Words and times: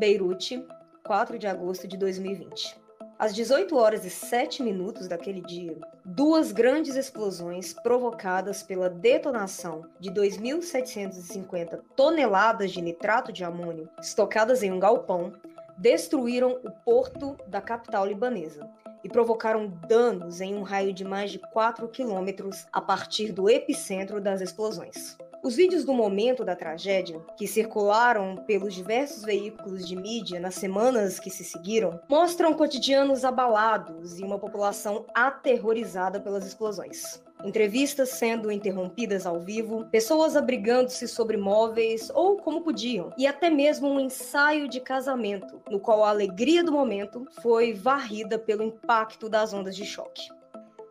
Beirute, 0.00 0.66
4 1.04 1.38
de 1.38 1.46
agosto 1.46 1.86
de 1.86 1.94
2020. 1.98 2.74
Às 3.18 3.34
18 3.34 3.76
horas 3.76 4.02
e 4.06 4.08
7 4.08 4.62
minutos 4.62 5.06
daquele 5.06 5.42
dia, 5.42 5.76
duas 6.02 6.52
grandes 6.52 6.96
explosões 6.96 7.74
provocadas 7.74 8.62
pela 8.62 8.88
detonação 8.88 9.84
de 10.00 10.10
2.750 10.10 11.80
toneladas 11.94 12.72
de 12.72 12.80
nitrato 12.80 13.30
de 13.30 13.44
amônio 13.44 13.90
estocadas 14.00 14.62
em 14.62 14.72
um 14.72 14.80
galpão 14.80 15.34
destruíram 15.76 16.58
o 16.64 16.70
porto 16.70 17.36
da 17.46 17.60
capital 17.60 18.06
libanesa 18.06 18.66
e 19.04 19.08
provocaram 19.08 19.66
danos 19.86 20.40
em 20.40 20.54
um 20.54 20.62
raio 20.62 20.94
de 20.94 21.04
mais 21.04 21.30
de 21.30 21.38
4 21.38 21.86
quilômetros 21.88 22.66
a 22.72 22.80
partir 22.80 23.32
do 23.32 23.50
epicentro 23.50 24.18
das 24.18 24.40
explosões. 24.40 25.18
Os 25.42 25.56
vídeos 25.56 25.86
do 25.86 25.94
momento 25.94 26.44
da 26.44 26.54
tragédia, 26.54 27.18
que 27.34 27.46
circularam 27.46 28.36
pelos 28.46 28.74
diversos 28.74 29.22
veículos 29.22 29.88
de 29.88 29.96
mídia 29.96 30.38
nas 30.38 30.54
semanas 30.54 31.18
que 31.18 31.30
se 31.30 31.42
seguiram, 31.44 31.98
mostram 32.10 32.52
cotidianos 32.52 33.24
abalados 33.24 34.18
e 34.18 34.22
uma 34.22 34.38
população 34.38 35.06
aterrorizada 35.14 36.20
pelas 36.20 36.46
explosões. 36.46 37.22
Entrevistas 37.42 38.10
sendo 38.10 38.52
interrompidas 38.52 39.24
ao 39.24 39.40
vivo, 39.40 39.86
pessoas 39.90 40.36
abrigando-se 40.36 41.08
sobre 41.08 41.38
móveis 41.38 42.10
ou 42.10 42.36
como 42.36 42.60
podiam, 42.60 43.10
e 43.16 43.26
até 43.26 43.48
mesmo 43.48 43.88
um 43.88 43.98
ensaio 43.98 44.68
de 44.68 44.78
casamento, 44.78 45.62
no 45.70 45.80
qual 45.80 46.04
a 46.04 46.10
alegria 46.10 46.62
do 46.62 46.70
momento 46.70 47.26
foi 47.40 47.72
varrida 47.72 48.38
pelo 48.38 48.62
impacto 48.62 49.26
das 49.26 49.54
ondas 49.54 49.74
de 49.74 49.86
choque. 49.86 50.28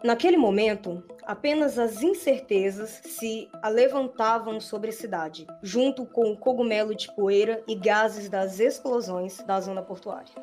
Naquele 0.02 0.38
momento, 0.38 1.03
apenas 1.23 1.77
as 1.77 2.02
incertezas 2.02 3.01
se 3.04 3.49
alevantavam 3.62 4.57
sobre 4.62 4.91
a 4.91 4.93
cidade, 4.93 5.46
junto 5.62 6.05
com 6.05 6.32
o 6.32 6.37
cogumelo 6.37 6.96
de 6.96 7.13
poeira 7.13 7.62
e 7.68 7.76
gases 7.76 8.29
das 8.29 8.62
explosões 8.62 9.40
da 9.40 9.60
zona 9.60 9.82
portuária. 9.82 10.34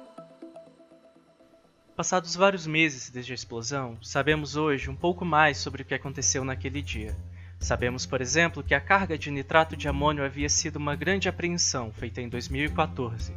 Passados 1.97 2.37
vários 2.37 2.67
meses 2.67 3.09
desde 3.09 3.33
a 3.33 3.35
explosão, 3.35 3.97
sabemos 4.03 4.57
hoje 4.57 4.91
um 4.91 4.95
pouco 4.95 5.25
mais 5.25 5.57
sobre 5.57 5.81
o 5.81 5.85
que 5.87 5.95
aconteceu 5.95 6.45
naquele 6.45 6.83
dia. 6.83 7.17
Sabemos, 7.59 8.05
por 8.05 8.21
exemplo, 8.21 8.63
que 8.63 8.75
a 8.75 8.81
carga 8.81 9.17
de 9.17 9.31
nitrato 9.31 9.75
de 9.75 9.89
amônio 9.89 10.23
havia 10.23 10.51
sido 10.51 10.77
uma 10.77 10.95
grande 10.95 11.31
apreensão 11.31 11.91
feita 11.91 12.21
em 12.21 12.29
2014. 12.29 13.33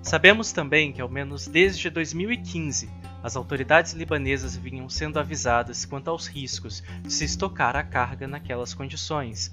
Sabemos 0.00 0.52
também 0.52 0.92
que, 0.92 1.00
ao 1.00 1.08
menos 1.08 1.48
desde 1.48 1.90
2015, 1.90 2.88
as 3.24 3.36
autoridades 3.36 3.94
libanesas 3.94 4.54
vinham 4.54 4.86
sendo 4.90 5.18
avisadas 5.18 5.86
quanto 5.86 6.10
aos 6.10 6.26
riscos 6.26 6.82
de 7.02 7.10
se 7.10 7.24
estocar 7.24 7.74
a 7.74 7.82
carga 7.82 8.28
naquelas 8.28 8.74
condições. 8.74 9.50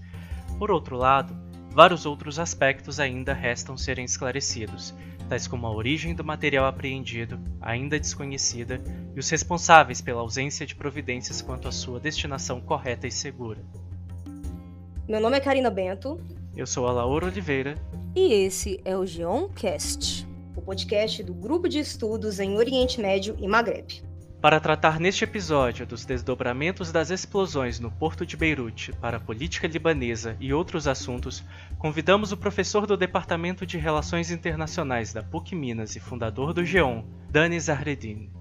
Por 0.60 0.70
outro 0.70 0.98
lado, 0.98 1.34
vários 1.70 2.06
outros 2.06 2.38
aspectos 2.38 3.00
ainda 3.00 3.32
restam 3.32 3.78
serem 3.78 4.04
esclarecidos, 4.04 4.94
tais 5.30 5.48
como 5.48 5.66
a 5.66 5.72
origem 5.72 6.14
do 6.14 6.22
material 6.22 6.66
apreendido, 6.66 7.40
ainda 7.62 7.98
desconhecida, 7.98 8.82
e 9.16 9.20
os 9.22 9.30
responsáveis 9.30 10.02
pela 10.02 10.20
ausência 10.20 10.66
de 10.66 10.76
providências 10.76 11.42
quanto 11.42 11.70
à 11.70 11.72
sua 11.72 11.98
destinação 11.98 12.60
correta 12.60 13.08
e 13.08 13.12
segura. 13.12 13.64
Meu 15.08 15.22
nome 15.22 15.38
é 15.38 15.40
Karina 15.40 15.70
Bento. 15.70 16.20
Eu 16.58 16.68
sou 16.68 16.90
a 16.90 16.92
Laura 16.92 17.28
Oliveira. 17.28 17.76
E 18.14 18.34
esse 18.34 18.82
é 18.84 18.98
o 18.98 19.06
Geoncast 19.06 20.30
o 20.56 20.62
podcast 20.62 21.24
do 21.24 21.34
Grupo 21.34 21.68
de 21.68 21.80
Estudos 21.80 22.40
em 22.40 22.58
Oriente 22.58 23.00
Médio 23.00 23.36
e 23.40 23.48
Maghreb. 23.48 24.04
Para 24.42 24.60
tratar 24.60 25.00
neste 25.00 25.24
episódio 25.24 25.86
dos 25.86 26.04
desdobramentos 26.04 26.92
das 26.92 27.12
explosões 27.12 27.80
no 27.80 27.92
porto 27.92 28.26
de 28.26 28.36
Beirute 28.36 28.92
para 28.94 29.18
a 29.18 29.20
política 29.20 29.68
libanesa 29.68 30.36
e 30.40 30.52
outros 30.52 30.88
assuntos, 30.88 31.44
convidamos 31.78 32.32
o 32.32 32.38
professor 32.38 32.88
do 32.88 32.98
Departamento 32.98 33.68
de 33.68 33.78
Relações 33.78 34.32
Internacionais 34.32 35.14
da 35.14 35.22
PUC 35.22 35.56
Minas 35.56 35.96
e 35.96 36.00
fundador 36.00 36.54
do 36.54 36.66
GEON, 36.66 37.06
Dani 37.30 37.60
Zahreddin. 37.60 38.41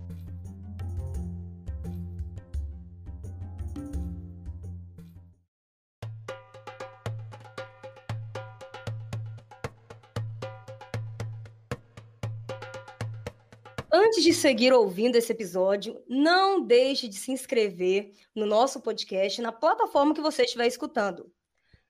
Antes 14.21 14.35
de 14.35 14.39
seguir 14.39 14.71
ouvindo 14.71 15.17
esse 15.17 15.33
episódio, 15.33 16.05
não 16.07 16.61
deixe 16.61 17.09
de 17.09 17.17
se 17.17 17.33
inscrever 17.33 18.13
no 18.35 18.45
nosso 18.45 18.79
podcast 18.79 19.41
na 19.41 19.51
plataforma 19.51 20.15
que 20.15 20.21
você 20.21 20.43
estiver 20.43 20.67
escutando. 20.67 21.33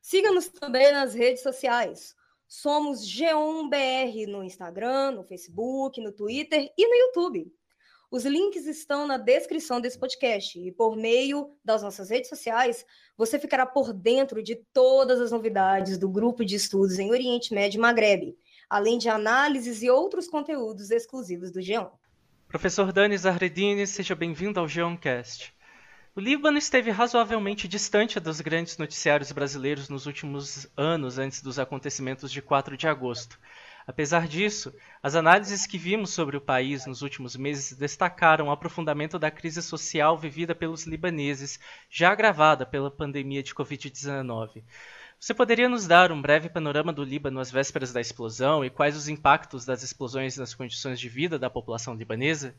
Siga-nos 0.00 0.46
também 0.46 0.92
nas 0.92 1.12
redes 1.12 1.42
sociais. 1.42 2.14
Somos 2.46 3.04
G1BR 3.04 4.28
no 4.28 4.44
Instagram, 4.44 5.10
no 5.10 5.24
Facebook, 5.24 6.00
no 6.00 6.12
Twitter 6.12 6.72
e 6.78 6.86
no 6.86 6.94
YouTube. 6.94 7.52
Os 8.12 8.24
links 8.24 8.64
estão 8.64 9.08
na 9.08 9.16
descrição 9.16 9.80
desse 9.80 9.98
podcast 9.98 10.56
e 10.56 10.70
por 10.70 10.94
meio 10.94 11.56
das 11.64 11.82
nossas 11.82 12.10
redes 12.10 12.28
sociais, 12.28 12.86
você 13.16 13.40
ficará 13.40 13.66
por 13.66 13.92
dentro 13.92 14.40
de 14.40 14.54
todas 14.72 15.20
as 15.20 15.32
novidades 15.32 15.98
do 15.98 16.08
grupo 16.08 16.44
de 16.44 16.54
estudos 16.54 16.96
em 17.00 17.10
Oriente 17.10 17.52
Médio 17.52 17.78
e 17.78 17.80
Maghreb, 17.80 18.36
além 18.68 18.98
de 18.98 19.08
análises 19.08 19.82
e 19.82 19.90
outros 19.90 20.28
conteúdos 20.28 20.92
exclusivos 20.92 21.50
do 21.50 21.58
G1. 21.58 21.90
Professor 22.50 22.92
Dani 22.92 23.16
Zahredini, 23.16 23.86
seja 23.86 24.12
bem-vindo 24.12 24.58
ao 24.58 24.66
Geoncast. 24.66 25.54
O 26.16 26.20
Líbano 26.20 26.58
esteve 26.58 26.90
razoavelmente 26.90 27.68
distante 27.68 28.18
dos 28.18 28.40
grandes 28.40 28.76
noticiários 28.76 29.30
brasileiros 29.30 29.88
nos 29.88 30.04
últimos 30.04 30.68
anos 30.76 31.16
antes 31.16 31.42
dos 31.42 31.60
acontecimentos 31.60 32.32
de 32.32 32.42
4 32.42 32.76
de 32.76 32.88
agosto. 32.88 33.38
Apesar 33.86 34.26
disso, 34.26 34.74
as 35.00 35.14
análises 35.14 35.64
que 35.64 35.78
vimos 35.78 36.10
sobre 36.10 36.36
o 36.36 36.40
país 36.40 36.86
nos 36.86 37.02
últimos 37.02 37.36
meses 37.36 37.78
destacaram 37.78 38.48
o 38.48 38.50
aprofundamento 38.50 39.16
da 39.16 39.30
crise 39.30 39.62
social 39.62 40.18
vivida 40.18 40.52
pelos 40.52 40.86
libaneses, 40.86 41.60
já 41.88 42.10
agravada 42.10 42.66
pela 42.66 42.90
pandemia 42.90 43.44
de 43.44 43.54
Covid-19. 43.54 44.64
Você 45.22 45.34
poderia 45.34 45.68
nos 45.68 45.86
dar 45.86 46.10
um 46.10 46.22
breve 46.22 46.48
panorama 46.48 46.94
do 46.94 47.04
Líbano 47.04 47.40
às 47.40 47.50
vésperas 47.50 47.92
da 47.92 48.00
explosão 48.00 48.64
e 48.64 48.70
quais 48.70 48.96
os 48.96 49.06
impactos 49.06 49.66
das 49.66 49.82
explosões 49.82 50.38
nas 50.38 50.54
condições 50.54 50.98
de 50.98 51.10
vida 51.10 51.38
da 51.38 51.50
população 51.50 51.92
libanesa? 51.92 52.54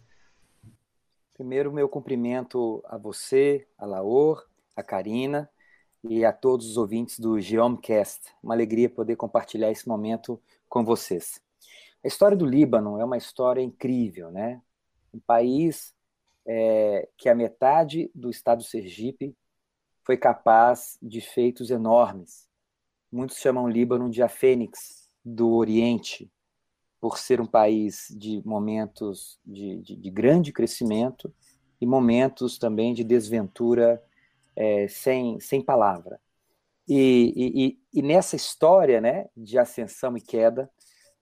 Primeiro, 1.33 1.73
meu 1.73 1.89
cumprimento 1.89 2.83
a 2.87 2.99
você, 2.99 3.67
a 3.79 3.85
Laor, 3.87 4.45
a 4.75 4.83
Karina 4.83 5.49
e 6.03 6.23
a 6.23 6.31
todos 6.31 6.69
os 6.69 6.77
ouvintes 6.77 7.19
do 7.19 7.41
Geomcast. 7.41 8.31
Uma 8.43 8.53
alegria 8.53 8.87
poder 8.87 9.15
compartilhar 9.15 9.71
esse 9.71 9.87
momento 9.87 10.39
com 10.69 10.85
vocês. 10.85 11.41
A 12.03 12.07
história 12.07 12.37
do 12.37 12.45
Líbano 12.45 12.99
é 12.99 13.03
uma 13.03 13.17
história 13.17 13.61
incrível, 13.61 14.29
né? 14.29 14.61
Um 15.11 15.19
país 15.19 15.95
é, 16.45 17.09
que 17.17 17.27
a 17.27 17.33
metade 17.33 18.11
do 18.13 18.29
estado 18.29 18.61
Sergipe 18.61 19.35
foi 20.03 20.15
capaz 20.15 20.99
de 21.01 21.21
feitos 21.21 21.71
enormes 21.71 22.50
Muitos 23.11 23.37
chamam 23.37 23.65
o 23.65 23.69
Líbano 23.69 24.09
de 24.09 24.23
a 24.23 24.29
Fênix 24.29 25.09
do 25.23 25.51
Oriente, 25.51 26.31
por 26.99 27.17
ser 27.17 27.41
um 27.41 27.45
país 27.45 28.07
de 28.15 28.41
momentos 28.45 29.39
de, 29.45 29.81
de, 29.81 29.95
de 29.95 30.09
grande 30.11 30.53
crescimento 30.53 31.33
e 31.81 31.85
momentos 31.85 32.59
também 32.59 32.93
de 32.93 33.03
desventura 33.03 34.01
é, 34.55 34.87
sem, 34.87 35.39
sem 35.39 35.61
palavra. 35.61 36.19
E, 36.87 37.79
e, 37.93 37.99
e, 37.99 38.01
nessa 38.01 38.35
história 38.35 39.01
né, 39.01 39.27
de 39.35 39.57
ascensão 39.57 40.15
e 40.15 40.21
queda, 40.21 40.69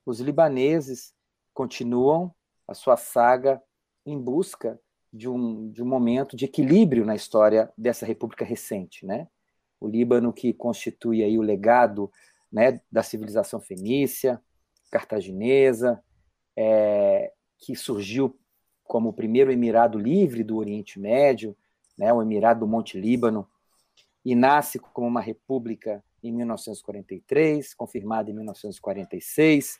os 0.05 0.19
libaneses 0.19 1.13
continuam 1.53 2.33
a 2.67 2.73
sua 2.73 2.97
saga 2.97 3.61
em 4.05 4.19
busca 4.19 4.79
de 5.11 5.29
um, 5.29 5.69
de 5.69 5.81
um 5.81 5.85
momento 5.85 6.35
de 6.35 6.45
equilíbrio 6.45 7.05
na 7.05 7.15
história 7.15 7.71
dessa 7.77 8.05
república 8.05 8.43
recente. 8.43 9.05
Né? 9.05 9.27
O 9.79 9.87
Líbano 9.87 10.33
que 10.33 10.53
constitui 10.53 11.23
aí 11.23 11.37
o 11.37 11.41
legado 11.41 12.11
né, 12.51 12.81
da 12.91 13.03
civilização 13.03 13.59
fenícia, 13.59 14.41
cartaginesa, 14.91 16.03
é, 16.55 17.31
que 17.57 17.75
surgiu 17.75 18.37
como 18.83 19.09
o 19.09 19.13
primeiro 19.13 19.51
emirado 19.51 19.99
livre 19.99 20.43
do 20.43 20.57
Oriente 20.57 20.99
Médio, 20.99 21.55
né, 21.97 22.11
o 22.11 22.21
Emirado 22.21 22.61
do 22.61 22.67
Monte 22.67 22.99
Líbano, 22.99 23.47
e 24.25 24.35
nasce 24.35 24.79
como 24.79 25.07
uma 25.07 25.21
república 25.21 26.03
em 26.23 26.31
1943, 26.31 27.73
confirmada 27.73 28.29
em 28.29 28.33
1946, 28.33 29.79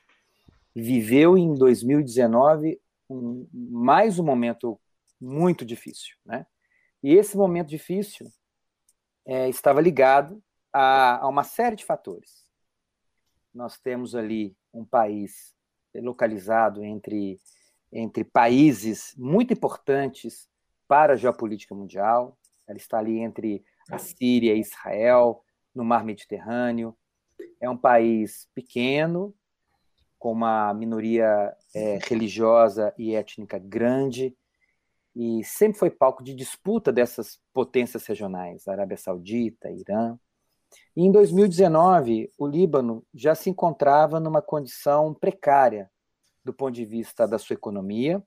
viveu 0.75 1.37
em 1.37 1.53
2019 1.53 2.79
um, 3.09 3.47
mais 3.51 4.19
um 4.19 4.23
momento 4.23 4.79
muito 5.19 5.65
difícil, 5.65 6.15
né? 6.25 6.45
E 7.01 7.13
esse 7.13 7.35
momento 7.35 7.67
difícil 7.67 8.31
é, 9.29 9.47
estava 9.47 9.79
ligado 9.79 10.41
a, 10.73 11.23
a 11.23 11.27
uma 11.27 11.43
série 11.43 11.75
de 11.75 11.85
fatores. 11.85 12.49
Nós 13.53 13.77
temos 13.77 14.15
ali 14.15 14.57
um 14.73 14.83
país 14.83 15.53
localizado 15.93 16.83
entre, 16.83 17.39
entre 17.93 18.23
países 18.23 19.13
muito 19.15 19.53
importantes 19.53 20.49
para 20.87 21.13
a 21.13 21.15
geopolítica 21.15 21.75
mundial. 21.75 22.39
Ela 22.67 22.79
está 22.79 22.97
ali 22.97 23.19
entre 23.19 23.63
a 23.91 23.99
Síria 23.99 24.55
e 24.55 24.61
Israel, 24.61 25.43
no 25.75 25.83
mar 25.83 26.03
Mediterrâneo. 26.03 26.97
É 27.61 27.69
um 27.69 27.77
país 27.77 28.47
pequeno, 28.55 29.35
com 30.17 30.31
uma 30.31 30.73
minoria 30.73 31.55
é, 31.75 31.99
religiosa 32.07 32.95
e 32.97 33.13
étnica 33.13 33.59
grande, 33.59 34.35
e 35.21 35.43
sempre 35.43 35.77
foi 35.77 35.89
palco 35.89 36.23
de 36.23 36.33
disputa 36.33 36.93
dessas 36.93 37.41
potências 37.53 38.05
regionais, 38.05 38.69
Arábia 38.69 38.95
Saudita, 38.95 39.69
Irã. 39.69 40.17
E 40.95 41.03
em 41.03 41.11
2019, 41.11 42.31
o 42.37 42.47
Líbano 42.47 43.05
já 43.13 43.35
se 43.35 43.49
encontrava 43.49 44.17
numa 44.17 44.41
condição 44.41 45.13
precária 45.13 45.91
do 46.41 46.53
ponto 46.53 46.71
de 46.71 46.85
vista 46.85 47.27
da 47.27 47.37
sua 47.37 47.55
economia 47.55 48.23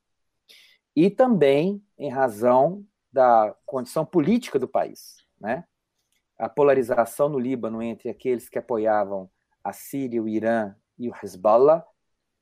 e 0.94 1.09
também 1.09 1.83
em 1.97 2.11
razão 2.11 2.85
da 3.11 3.56
condição 3.65 4.05
política 4.05 4.59
do 4.59 4.69
país, 4.69 5.17
né? 5.41 5.65
A 6.39 6.47
polarização 6.47 7.31
no 7.31 7.39
Líbano 7.39 7.83
entre 7.83 8.11
aqueles 8.11 8.50
que 8.50 8.59
apoiavam 8.59 9.31
a 9.65 9.73
Síria, 9.73 10.23
o 10.23 10.29
Irã 10.29 10.75
e 10.99 11.09
o 11.09 11.15
Hezbollah 11.23 11.87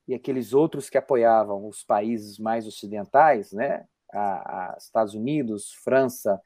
e 0.09 0.15
aqueles 0.15 0.53
outros 0.53 0.91
que 0.91 0.99
apoiavam 0.99 1.69
os 1.69 1.85
países 1.85 2.37
mais 2.37 2.67
ocidentais, 2.67 3.53
né? 3.53 3.87
A, 4.13 4.73
a 4.73 4.77
Estados 4.77 5.15
Unidos, 5.15 5.73
França, 5.85 6.41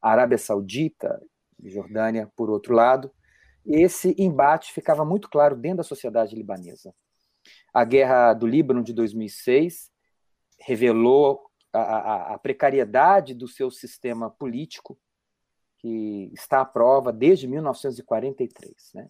Arábia 0.00 0.38
Saudita, 0.38 1.20
Jordânia, 1.64 2.30
por 2.36 2.50
outro 2.50 2.74
lado, 2.74 3.12
esse 3.64 4.14
embate 4.18 4.72
ficava 4.72 5.04
muito 5.04 5.28
claro 5.28 5.56
dentro 5.56 5.78
da 5.78 5.82
sociedade 5.82 6.34
libanesa. 6.34 6.94
A 7.72 7.84
guerra 7.84 8.32
do 8.32 8.46
Líbano 8.46 8.82
de 8.82 8.92
2006 8.92 9.90
revelou 10.60 11.50
a, 11.72 11.80
a, 11.80 12.34
a 12.34 12.38
precariedade 12.38 13.34
do 13.34 13.46
seu 13.46 13.70
sistema 13.70 14.30
político, 14.30 14.98
que 15.78 16.30
está 16.32 16.60
à 16.60 16.64
prova 16.64 17.12
desde 17.12 17.46
1943. 17.46 18.74
Né? 18.94 19.08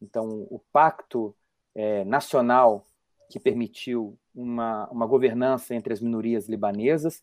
Então, 0.00 0.46
o 0.50 0.60
pacto 0.72 1.34
é, 1.74 2.04
nacional 2.04 2.84
que 3.30 3.40
permitiu 3.40 4.18
uma, 4.34 4.88
uma 4.90 5.06
governança 5.06 5.74
entre 5.74 5.92
as 5.92 6.00
minorias 6.00 6.48
libanesas 6.48 7.22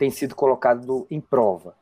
tem 0.00 0.10
sido 0.10 0.34
colocado 0.34 1.06
em 1.10 1.20
prova. 1.20 1.76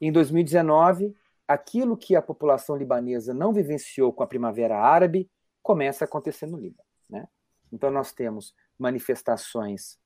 Em 0.00 0.12
2019, 0.12 1.12
aquilo 1.46 1.96
que 1.96 2.14
a 2.14 2.22
população 2.22 2.76
libanesa 2.76 3.34
não 3.34 3.52
vivenciou 3.52 4.12
com 4.12 4.22
a 4.22 4.28
Primavera 4.28 4.78
Árabe 4.78 5.28
começa 5.60 6.04
a 6.04 6.06
acontecer 6.06 6.46
no 6.46 6.56
Líbano. 6.56 6.88
Né? 7.10 7.26
Então, 7.72 7.90
nós 7.90 8.12
temos 8.12 8.54
manifestações 8.78 9.98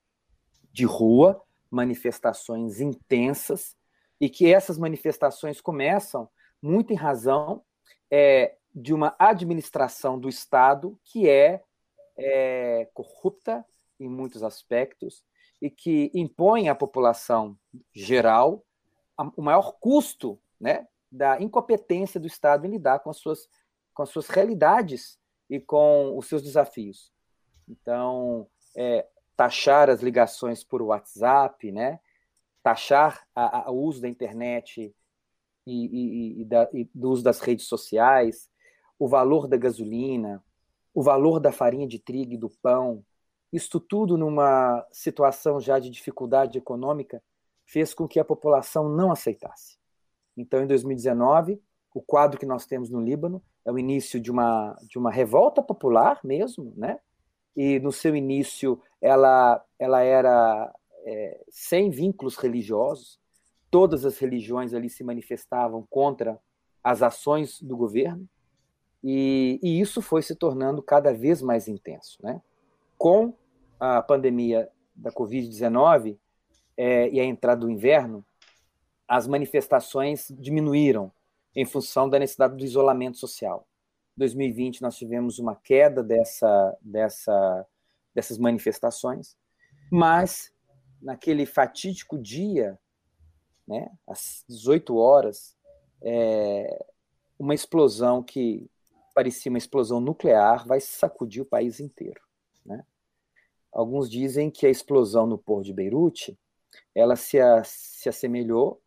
de 0.73 0.87
rua, 0.87 1.43
manifestações 1.70 2.81
intensas, 2.81 3.76
e 4.19 4.31
que 4.31 4.50
essas 4.50 4.79
manifestações 4.79 5.61
começam 5.61 6.26
muito 6.62 6.94
em 6.94 6.97
razão 6.97 7.62
é, 8.11 8.56
de 8.75 8.94
uma 8.94 9.14
administração 9.19 10.19
do 10.19 10.31
Estado 10.31 10.99
que 11.05 11.29
é, 11.29 11.62
é 12.17 12.88
corrupta 12.94 13.62
em 14.00 14.09
muitos 14.09 14.43
aspectos 14.43 15.23
e 15.61 15.71
que 15.71 16.11
impõe 16.15 16.69
à 16.69 16.75
população 16.75 17.59
geral 17.93 18.65
o 19.37 19.43
maior 19.43 19.73
custo 19.81 20.39
né, 20.61 20.87
da 21.11 21.41
incompetência 21.41 22.21
do 22.21 22.27
Estado 22.27 22.67
em 22.67 22.71
lidar 22.71 23.01
com 23.01 23.11
as 23.11 23.17
suas, 23.17 23.49
com 23.93 24.03
as 24.03 24.11
suas 24.11 24.29
realidades 24.29 25.19
e 25.51 25.59
com 25.59 26.17
os 26.17 26.27
seus 26.27 26.43
desafios. 26.43 27.13
Então, 27.69 28.47
é, 28.77 29.07
taxar 29.37 29.91
as 29.91 30.01
ligações 30.01 30.63
por 30.63 30.83
WhatsApp, 30.83 31.73
né? 31.73 31.99
taxar 32.63 33.27
o 33.69 33.73
uso 33.73 34.03
da 34.03 34.09
internet 34.09 34.95
e, 35.67 35.87
e, 35.87 36.41
e, 36.43 36.45
da, 36.45 36.69
e 36.73 36.89
do 36.95 37.11
uso 37.11 37.23
das 37.23 37.41
redes 37.41 37.67
sociais, 37.67 38.51
o 38.99 39.09
valor 39.09 39.47
da 39.47 39.57
gasolina, 39.57 40.45
o 40.93 41.03
valor 41.03 41.41
da 41.41 41.53
farinha 41.53 41.87
de 41.87 41.99
trigo 41.99 42.35
e 42.35 42.39
do 42.39 42.51
pão, 42.63 43.05
isto 43.53 43.81
tudo 43.81 44.17
numa 44.17 44.87
situação 44.93 45.61
já 45.61 45.79
de 45.79 45.91
dificuldade 45.91 46.59
econômica 46.59 47.23
fez 47.65 47.95
com 47.95 48.06
que 48.06 48.19
a 48.19 48.25
população 48.25 48.89
não 48.89 49.11
aceitasse. 49.11 49.79
Então, 50.37 50.62
em 50.62 50.67
2019, 50.67 51.61
o 51.95 52.00
quadro 52.00 52.39
que 52.39 52.47
nós 52.47 52.67
temos 52.67 52.91
no 52.91 53.00
Líbano 53.00 53.43
é 53.65 53.73
o 53.73 53.79
início 53.79 54.21
de 54.21 54.31
uma, 54.31 54.77
de 54.89 54.99
uma 54.99 55.11
revolta 55.11 55.62
popular 55.62 56.21
mesmo, 56.23 56.73
né? 56.77 57.00
e 57.56 57.81
no 57.81 57.91
seu 57.91 58.15
início 58.15 58.81
ela, 59.00 59.62
ela 59.79 60.00
era 60.00 60.73
é, 61.05 61.45
sem 61.50 61.91
vínculos 61.91 62.37
religiosos, 62.37 63.19
todas 63.71 64.05
as 64.05 64.17
religiões 64.19 64.73
ali 64.73 64.89
se 64.89 65.03
manifestavam 65.03 65.87
contra 65.91 66.39
as 66.83 67.03
ações 67.03 67.61
do 67.61 67.77
governo, 67.77 68.29
e, 69.03 69.59
e 69.62 69.81
isso 69.81 70.00
foi 70.00 70.23
se 70.23 70.35
tornando 70.35 70.83
cada 70.83 71.12
vez 71.12 71.43
mais 71.43 71.69
intenso. 71.69 72.19
Né? 72.23 72.41
Com 72.99 73.33
a 73.81 74.03
pandemia 74.03 74.69
da 74.95 75.11
Covid-19 75.11 76.19
é, 76.77 77.09
e 77.09 77.21
a 77.21 77.25
entrada 77.25 77.61
do 77.61 77.71
inverno, 77.71 78.25
as 79.06 79.27
manifestações 79.27 80.27
diminuíram 80.39 81.11
em 81.55 81.65
função 81.65 82.09
da 82.09 82.19
necessidade 82.19 82.56
do 82.56 82.65
isolamento 82.65 83.17
social. 83.17 83.67
2020 84.17 84.83
nós 84.83 84.97
tivemos 84.97 85.39
uma 85.39 85.55
queda 85.55 86.03
dessa, 86.03 86.77
dessa, 86.83 87.67
dessas 88.15 88.37
manifestações, 88.37 89.37
mas 89.91 90.53
naquele 91.00 91.47
fatídico 91.47 92.19
dia, 92.19 92.79
né, 93.67 93.91
às 94.06 94.45
18 94.49 94.97
horas, 94.97 95.56
é, 96.03 96.85
uma 97.39 97.55
explosão 97.55 98.23
que 98.23 98.69
parecia 99.15 99.50
uma 99.50 99.59
explosão 99.59 100.00
nuclear 100.00 100.67
vai 100.67 100.81
sacudir 100.81 101.43
o 101.43 101.47
país 101.47 101.81
inteiro. 101.81 102.21
Né? 102.69 102.85
Alguns 103.73 104.11
dizem 104.11 104.50
que 104.50 104.67
a 104.67 104.70
explosão 104.70 105.26
no 105.26 105.38
porto 105.38 105.65
de 105.65 105.73
Beirute 105.73 106.38
ela 106.94 107.17
se, 107.17 107.41
a, 107.41 107.65
se 107.65 108.09
assemelhou 108.09 108.81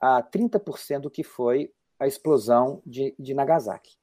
a 0.00 0.22
30% 0.22 1.00
do 1.00 1.10
que 1.10 1.22
foi 1.22 1.72
a 1.98 2.06
explosão 2.06 2.82
de, 2.84 3.14
de 3.18 3.34
Nagasaki. 3.34 3.96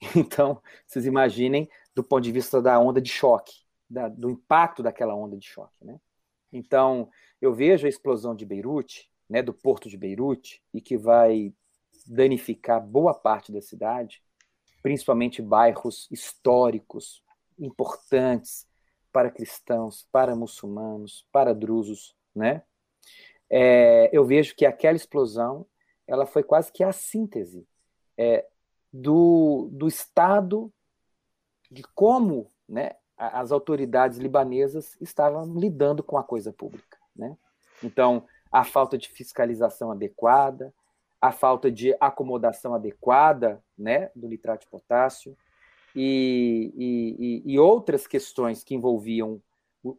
Então, 0.14 0.62
vocês 0.86 1.06
imaginem 1.06 1.68
do 1.92 2.04
ponto 2.04 2.22
de 2.22 2.30
vista 2.30 2.62
da 2.62 2.78
onda 2.78 3.00
de 3.00 3.10
choque, 3.10 3.64
da, 3.90 4.08
do 4.08 4.30
impacto 4.30 4.80
daquela 4.80 5.12
onda 5.12 5.36
de 5.36 5.44
choque. 5.44 5.84
Né? 5.84 5.98
Então, 6.52 7.10
eu 7.40 7.52
vejo 7.52 7.84
a 7.84 7.88
explosão 7.88 8.32
de 8.32 8.46
Beirute, 8.46 9.10
né, 9.28 9.42
do 9.42 9.52
porto 9.52 9.88
de 9.88 9.96
Beirute, 9.96 10.62
e 10.72 10.80
que 10.80 10.96
vai 10.96 11.52
danificar 12.06 12.80
boa 12.80 13.12
parte 13.12 13.50
da 13.50 13.60
cidade, 13.60 14.22
principalmente 14.82 15.42
bairros 15.42 16.06
históricos 16.12 17.24
importantes 17.58 18.67
para 19.18 19.32
cristãos, 19.32 20.06
para 20.12 20.36
muçulmanos, 20.36 21.26
para 21.32 21.52
drusos, 21.52 22.14
né? 22.32 22.62
É, 23.50 24.08
eu 24.12 24.24
vejo 24.24 24.54
que 24.54 24.64
aquela 24.64 24.94
explosão 24.94 25.66
ela 26.06 26.24
foi 26.24 26.44
quase 26.44 26.70
que 26.70 26.84
a 26.84 26.92
síntese 26.92 27.66
é, 28.16 28.46
do, 28.92 29.70
do 29.72 29.88
estado 29.88 30.72
de 31.68 31.82
como 31.96 32.48
né, 32.68 32.92
as 33.16 33.50
autoridades 33.50 34.18
libanesas 34.18 34.96
estavam 35.00 35.52
lidando 35.52 36.04
com 36.04 36.16
a 36.16 36.22
coisa 36.22 36.52
pública. 36.52 36.96
Né? 37.16 37.36
Então, 37.82 38.24
a 38.52 38.62
falta 38.62 38.96
de 38.96 39.08
fiscalização 39.08 39.90
adequada, 39.90 40.72
a 41.20 41.32
falta 41.32 41.72
de 41.72 41.92
acomodação 41.98 42.72
adequada 42.72 43.60
né, 43.76 44.12
do 44.14 44.28
nitrato 44.28 44.60
de 44.60 44.70
potássio 44.70 45.36
e, 45.94 46.72
e, 46.76 47.52
e 47.52 47.58
outras 47.58 48.06
questões 48.06 48.62
que 48.62 48.74
envolviam 48.74 49.42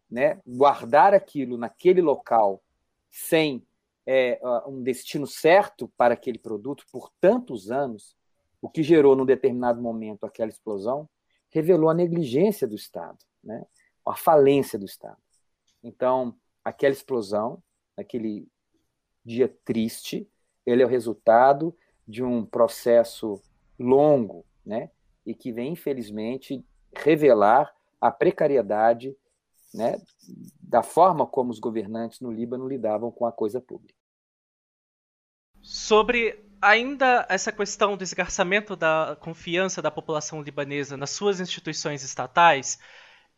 né, 0.10 0.40
guardar 0.46 1.14
aquilo 1.14 1.58
naquele 1.58 2.02
local 2.02 2.62
sem 3.10 3.66
é, 4.06 4.40
um 4.68 4.82
destino 4.82 5.28
certo 5.28 5.88
para 5.96 6.14
aquele 6.14 6.38
produto 6.38 6.86
por 6.92 7.12
tantos 7.20 7.72
anos, 7.72 8.16
o 8.62 8.70
que 8.70 8.84
gerou, 8.84 9.16
num 9.16 9.26
determinado 9.26 9.82
momento, 9.82 10.26
aquela 10.26 10.50
explosão, 10.50 11.08
revelou 11.50 11.90
a 11.90 11.94
negligência 11.94 12.68
do 12.68 12.76
Estado, 12.76 13.18
né? 13.44 13.66
a 14.06 14.16
falência 14.16 14.78
do 14.78 14.86
Estado. 14.86 15.18
Então, 15.84 16.36
aquela 16.64 16.94
explosão, 16.94 17.62
aquele 17.96 18.48
dia 19.24 19.54
triste, 19.64 20.30
ele 20.66 20.82
é 20.82 20.86
o 20.86 20.90
resultado 20.90 21.76
de 22.08 22.24
um 22.24 22.46
processo 22.46 23.42
longo, 23.78 24.46
né? 24.66 24.90
E 25.26 25.34
que 25.34 25.52
vem, 25.52 25.74
infelizmente, 25.74 26.64
revelar 26.96 27.74
a 28.00 28.12
precariedade 28.12 29.16
né, 29.74 30.02
da 30.62 30.82
forma 30.82 31.26
como 31.26 31.52
os 31.52 31.60
governantes 31.60 32.20
no 32.20 32.32
Líbano 32.32 32.68
lidavam 32.68 33.12
com 33.12 33.26
a 33.26 33.32
coisa 33.32 33.62
pública. 33.62 34.00
Sobre 35.62 36.44
ainda 36.62 37.26
essa 37.30 37.52
questão 37.52 37.96
do 37.96 38.04
esgarçamento 38.04 38.76
da 38.76 39.18
confiança 39.20 39.82
da 39.82 39.92
população 39.92 40.42
libanesa 40.42 40.98
nas 40.98 41.12
suas 41.12 41.40
instituições 41.40 42.04
estatais, 42.04 42.80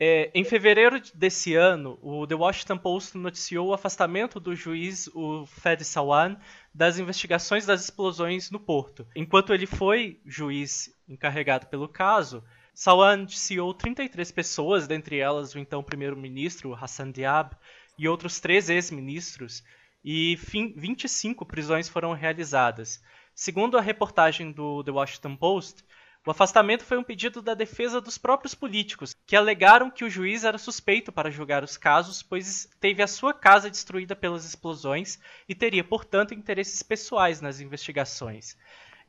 é, 0.04 0.32
em 0.34 0.44
fevereiro 0.44 1.00
desse 1.14 1.54
ano, 1.54 2.00
o 2.02 2.26
The 2.26 2.34
Washington 2.34 2.80
Post 2.80 3.16
noticiou 3.16 3.68
o 3.68 3.74
afastamento 3.74 4.40
do 4.40 4.56
juiz 4.56 5.08
o 5.14 5.46
Fed 5.46 5.86
Sawan 5.86 6.38
das 6.74 6.98
investigações 6.98 7.68
das 7.68 7.84
explosões 7.84 8.50
no 8.50 8.60
porto. 8.60 9.06
Enquanto 9.16 9.54
ele 9.54 9.68
foi 9.68 10.20
juiz 10.26 10.92
encarregado 11.08 11.68
pelo 11.68 11.88
caso, 11.88 12.44
Salwan 12.74 13.18
noticiou 13.18 13.76
33 13.76 14.32
pessoas, 14.32 14.88
dentre 14.88 15.20
elas 15.20 15.54
o 15.54 15.60
então 15.60 15.84
primeiro-ministro 15.84 16.74
Hassan 16.74 17.12
Diab 17.12 17.56
e 17.96 18.08
outros 18.08 18.40
três 18.40 18.72
ex-ministros, 18.72 19.64
e 20.04 20.36
25 20.36 21.46
prisões 21.46 21.88
foram 21.88 22.14
realizadas. 22.14 23.04
Segundo 23.36 23.78
a 23.78 23.82
reportagem 23.82 24.52
do 24.52 24.84
The 24.84 24.90
Washington 24.90 25.36
Post, 25.36 25.86
o 26.26 26.30
afastamento 26.30 26.84
foi 26.84 26.98
um 26.98 27.04
pedido 27.04 27.42
da 27.42 27.56
defesa 27.56 28.00
dos 28.00 28.18
próprios 28.18 28.54
políticos, 28.54 29.16
que 29.26 29.36
alegaram 29.36 29.90
que 29.90 30.06
o 30.06 30.10
juiz 30.10 30.44
era 30.44 30.58
suspeito 30.58 31.12
para 31.12 31.32
julgar 31.32 31.64
os 31.64 31.78
casos, 31.78 32.22
pois 32.22 32.70
teve 32.80 33.02
a 33.02 33.08
sua 33.08 33.34
casa 33.34 33.72
destruída 33.72 34.16
pelas 34.16 34.46
explosões 34.46 35.20
e 35.50 35.56
teria, 35.56 35.84
portanto, 35.84 36.34
interesses 36.34 36.84
pessoais 36.84 37.42
nas 37.42 37.60
investigações. 37.60 38.56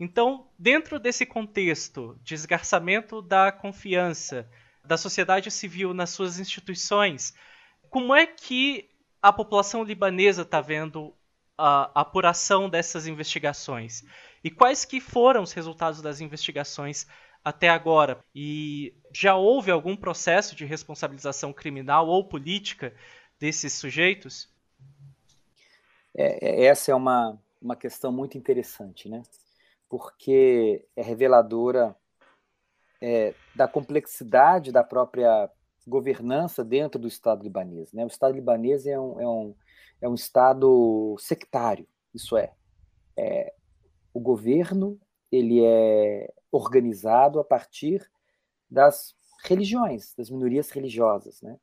Então, 0.01 0.47
dentro 0.59 0.99
desse 0.99 1.27
contexto 1.27 2.19
de 2.23 2.35
esgarçamento 2.35 3.21
da 3.21 3.53
confiança 3.53 4.49
da 4.83 4.97
sociedade 4.97 5.51
civil 5.51 5.93
nas 5.93 6.11
suas 6.11 6.39
instituições, 6.39 7.35
como 7.91 8.15
é 8.15 8.27
que 8.27 8.89
a 9.21 9.33
população 9.33 9.85
libanesa 9.85 10.43
está 10.43 10.61
vendo 10.63 11.15
a 11.59 12.01
apuração 12.01 12.71
dessas 12.71 13.07
investigações? 13.07 14.03
E 14.45 14.51
quais 14.51 14.85
que 14.85 15.01
foram 15.01 15.43
os 15.43 15.53
resultados 15.53 16.03
das 16.03 16.21
investigações 16.21 17.07
até 17.45 17.69
agora? 17.69 18.25
E 18.35 18.95
já 19.13 19.37
houve 19.37 19.71
algum 19.71 19.97
processo 19.97 20.57
de 20.57 20.65
responsabilização 20.65 21.53
criminal 21.53 22.09
ou 22.09 22.29
política 22.29 22.95
desses 23.39 23.73
sujeitos? 23.75 24.51
É, 26.15 26.65
é, 26.65 26.65
essa 26.65 26.91
é 26.91 26.95
uma, 26.95 27.39
uma 27.61 27.77
questão 27.77 28.13
muito 28.13 28.37
interessante, 28.37 29.09
né? 29.09 29.23
Porque 29.89 30.85
é 30.97 31.03
reveladora 31.03 31.95
é, 33.01 33.35
da 33.55 33.69
complexidade 33.69 34.73
da 34.73 34.83
própria 34.83 35.51
governança 35.87 36.65
dentro 36.65 37.01
do 37.01 37.09
Estado 37.09 37.43
libanês. 37.43 37.93
Né? 37.93 38.05
O 38.05 38.09
Estado 38.09 38.35
libanês 38.35 38.87
é 38.87 38.99
um, 38.99 39.21
é 39.21 39.29
um, 39.29 39.55
é 40.01 40.09
um 40.09 40.15
Estado 40.15 41.17
sectário, 41.19 41.87
isso 42.15 42.37
é, 42.37 42.53
é 43.17 43.53
o 44.13 44.21
governo 44.21 45.01
ele 45.31 45.65
é 45.65 46.33
organizado 46.51 47.41
a 47.41 47.45
partir 47.45 48.09
das 48.71 49.15
religiões, 49.45 50.15
das 50.15 50.31
minorias 50.31 50.71
religiosas, 50.71 51.41
né? 51.41 51.59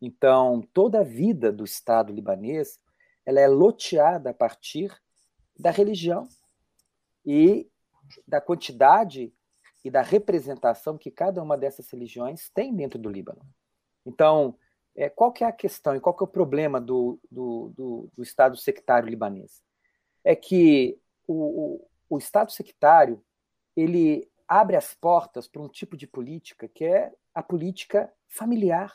Então, 0.00 0.62
toda 0.72 1.00
a 1.00 1.04
vida 1.04 1.52
do 1.52 1.64
Estado 1.64 2.12
libanês, 2.12 2.78
ela 3.26 3.40
é 3.40 3.48
loteada 3.48 4.30
a 4.30 4.34
partir 4.34 4.96
da 5.58 5.70
religião 5.70 6.28
e 7.26 7.68
da 8.26 8.40
quantidade 8.40 9.32
e 9.84 9.90
da 9.90 10.02
representação 10.02 10.96
que 10.96 11.10
cada 11.10 11.42
uma 11.42 11.58
dessas 11.58 11.90
religiões 11.90 12.48
tem 12.50 12.74
dentro 12.74 12.98
do 12.98 13.10
Líbano. 13.10 13.42
Então, 14.06 14.56
é, 14.96 15.08
qual 15.08 15.32
que 15.32 15.44
é 15.44 15.46
a 15.46 15.52
questão 15.52 15.94
e 15.94 16.00
qual 16.00 16.16
que 16.16 16.22
é 16.22 16.26
o 16.26 16.30
problema 16.30 16.80
do, 16.80 17.20
do, 17.30 17.72
do, 17.76 18.10
do 18.14 18.22
Estado 18.22 18.56
sectário 18.56 19.08
libanês? 19.08 19.62
É 20.24 20.34
que 20.34 20.98
o, 21.26 21.87
o 22.08 22.18
Estado 22.18 22.52
sectário 22.52 23.24
ele 23.76 24.28
abre 24.46 24.76
as 24.76 24.94
portas 24.94 25.46
para 25.46 25.62
um 25.62 25.68
tipo 25.68 25.96
de 25.96 26.06
política 26.06 26.66
que 26.68 26.84
é 26.84 27.12
a 27.34 27.42
política 27.42 28.12
familiar, 28.26 28.92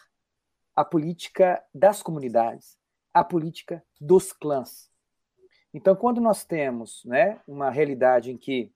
a 0.76 0.84
política 0.84 1.64
das 1.74 2.02
comunidades, 2.02 2.78
a 3.14 3.24
política 3.24 3.84
dos 4.02 4.34
clãs. 4.34 4.90
Então, 5.74 5.96
quando 5.96 6.20
nós 6.20 6.44
temos 6.44 7.04
né, 7.06 7.40
uma 7.48 7.70
realidade 7.70 8.32
em 8.32 8.38
que 8.38 8.72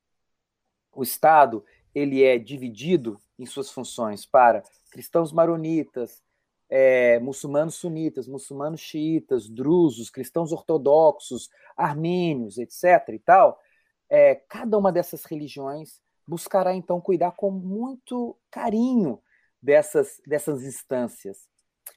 o 0.92 1.04
Estado 1.04 1.64
ele 1.94 2.24
é 2.24 2.38
dividido 2.38 3.20
em 3.38 3.46
suas 3.46 3.72
funções 3.72 4.26
para 4.26 4.64
cristãos 4.92 5.32
maronitas, 5.32 6.24
é, 6.70 7.20
muçulmanos 7.20 7.76
sunitas, 7.76 8.28
muçulmanos 8.28 8.82
xiitas, 8.82 9.50
drusos, 9.50 10.10
cristãos 10.10 10.52
ortodoxos, 10.52 11.50
armênios, 11.76 12.58
etc. 12.58 13.10
e 13.14 13.20
tal, 13.20 13.60
é, 14.10 14.36
cada 14.36 14.78
uma 14.78 14.92
dessas 14.92 15.26
religiões 15.26 16.02
buscará 16.28 16.74
então 16.74 17.00
cuidar 17.00 17.32
com 17.32 17.50
muito 17.50 18.38
carinho 18.52 19.22
dessas, 19.62 20.22
dessas 20.26 20.64
instâncias. 20.64 21.48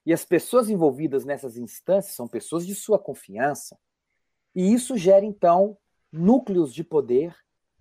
E 0.07 0.13
as 0.13 0.25
pessoas 0.25 0.71
envolvidas 0.71 1.25
nessas 1.25 1.57
instâncias 1.57 2.15
são 2.15 2.29
pessoas 2.29 2.67
de 2.67 2.75
sua 2.75 2.99
confiança. 2.99 3.79
E 4.55 4.73
isso 4.73 4.97
gera 4.97 5.25
então 5.25 5.77
núcleos 6.13 6.73
de 6.73 6.85
poder 6.85 7.37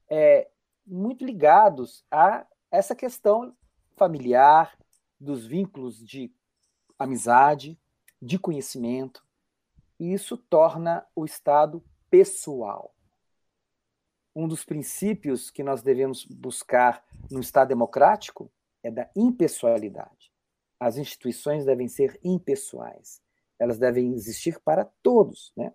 é, 0.10 0.50
muito 0.86 1.24
ligados 1.24 2.04
a 2.12 2.46
essa 2.72 2.96
questão 2.96 3.56
familiar, 3.96 4.78
dos 5.20 5.46
vínculos 5.46 6.04
de 6.04 6.34
amizade, 6.98 7.78
de 8.22 8.40
conhecimento. 8.40 9.24
E 10.00 10.14
isso 10.14 10.38
torna 10.38 11.06
o 11.16 11.26
Estado 11.26 11.84
pessoal 12.10 12.96
um 14.40 14.48
dos 14.48 14.64
princípios 14.64 15.52
que 15.52 15.62
nós 15.62 15.82
devemos 15.82 16.24
buscar 16.26 17.04
no 17.30 17.42
Estado 17.42 17.68
democrático 17.68 18.50
é 18.82 18.90
da 18.90 19.10
impessoalidade. 19.14 20.32
As 20.80 20.98
instituições 20.98 21.66
devem 21.66 21.90
ser 21.90 22.18
impessoais. 22.24 23.22
Elas 23.60 23.78
devem 23.78 24.14
existir 24.14 24.58
para 24.62 24.86
todos. 25.04 25.52
Né? 25.58 25.74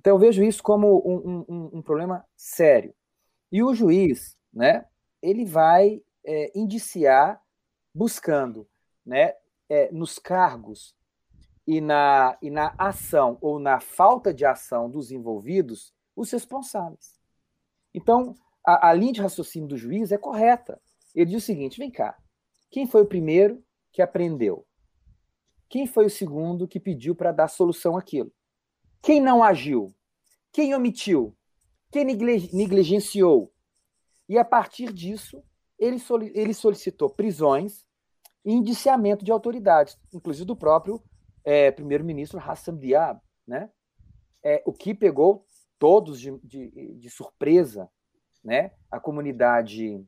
Então, 0.00 0.14
eu 0.14 0.18
vejo 0.18 0.42
isso 0.42 0.62
como 0.62 1.02
um, 1.06 1.44
um, 1.46 1.70
um 1.74 1.82
problema 1.82 2.24
sério. 2.34 2.94
E 3.52 3.62
o 3.62 3.74
juiz, 3.74 4.38
né, 4.50 4.86
ele 5.20 5.44
vai 5.44 6.02
é, 6.24 6.50
indiciar 6.58 7.42
buscando 7.94 8.66
né, 9.04 9.34
é, 9.68 9.92
nos 9.92 10.18
cargos 10.18 10.96
e 11.66 11.78
na, 11.78 12.38
e 12.40 12.48
na 12.50 12.74
ação 12.78 13.36
ou 13.42 13.58
na 13.58 13.80
falta 13.80 14.32
de 14.32 14.46
ação 14.46 14.88
dos 14.88 15.10
envolvidos 15.10 15.92
os 16.16 16.30
responsáveis. 16.30 17.17
Então, 17.94 18.34
a, 18.64 18.90
a 18.90 18.92
linha 18.92 19.12
de 19.12 19.20
raciocínio 19.20 19.68
do 19.68 19.76
juiz 19.76 20.12
é 20.12 20.18
correta. 20.18 20.80
Ele 21.14 21.30
diz 21.30 21.42
o 21.42 21.46
seguinte: 21.46 21.78
vem 21.78 21.90
cá, 21.90 22.16
quem 22.70 22.86
foi 22.86 23.02
o 23.02 23.06
primeiro 23.06 23.62
que 23.92 24.02
aprendeu? 24.02 24.66
Quem 25.68 25.86
foi 25.86 26.06
o 26.06 26.10
segundo 26.10 26.68
que 26.68 26.80
pediu 26.80 27.14
para 27.14 27.32
dar 27.32 27.48
solução 27.48 27.96
àquilo? 27.96 28.32
Quem 29.02 29.20
não 29.20 29.42
agiu? 29.42 29.94
Quem 30.52 30.74
omitiu? 30.74 31.36
Quem 31.90 32.04
negligenciou? 32.04 33.52
E 34.28 34.38
a 34.38 34.44
partir 34.44 34.92
disso, 34.92 35.42
ele, 35.78 36.00
ele 36.34 36.52
solicitou 36.52 37.08
prisões 37.08 37.86
e 38.44 38.52
indiciamento 38.52 39.24
de 39.24 39.32
autoridades, 39.32 39.98
inclusive 40.12 40.44
do 40.44 40.56
próprio 40.56 41.02
é, 41.44 41.70
primeiro-ministro 41.70 42.38
Hassan 42.38 42.76
Diab, 42.76 43.20
né? 43.46 43.70
É, 44.42 44.62
o 44.66 44.72
que 44.72 44.94
pegou 44.94 45.44
todos 45.78 46.20
de, 46.20 46.36
de, 46.42 46.94
de 46.94 47.10
surpresa, 47.10 47.88
né? 48.42 48.72
A 48.90 48.98
comunidade 48.98 50.04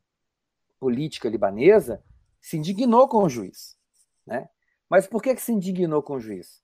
política 0.79 1.29
libanesa 1.29 2.03
se 2.39 2.57
indignou 2.57 3.07
com 3.07 3.23
o 3.23 3.29
juiz, 3.29 3.77
né? 4.25 4.49
Mas 4.89 5.07
por 5.07 5.21
que, 5.21 5.33
que 5.35 5.41
se 5.41 5.51
indignou 5.51 6.01
com 6.01 6.15
o 6.15 6.19
juiz? 6.19 6.61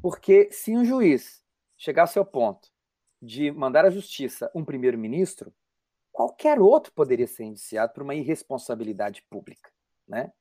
Porque 0.00 0.50
se 0.52 0.76
um 0.76 0.84
juiz 0.84 1.44
chegasse 1.76 2.18
ao 2.18 2.24
ponto 2.24 2.70
de 3.20 3.50
mandar 3.50 3.84
à 3.84 3.90
justiça 3.90 4.50
um 4.54 4.64
primeiro-ministro, 4.64 5.52
qualquer 6.12 6.60
outro 6.60 6.92
poderia 6.92 7.26
ser 7.26 7.44
indiciado 7.44 7.92
por 7.92 8.02
uma 8.02 8.14
irresponsabilidade 8.14 9.22
pública, 9.28 9.70
né? 10.06 10.32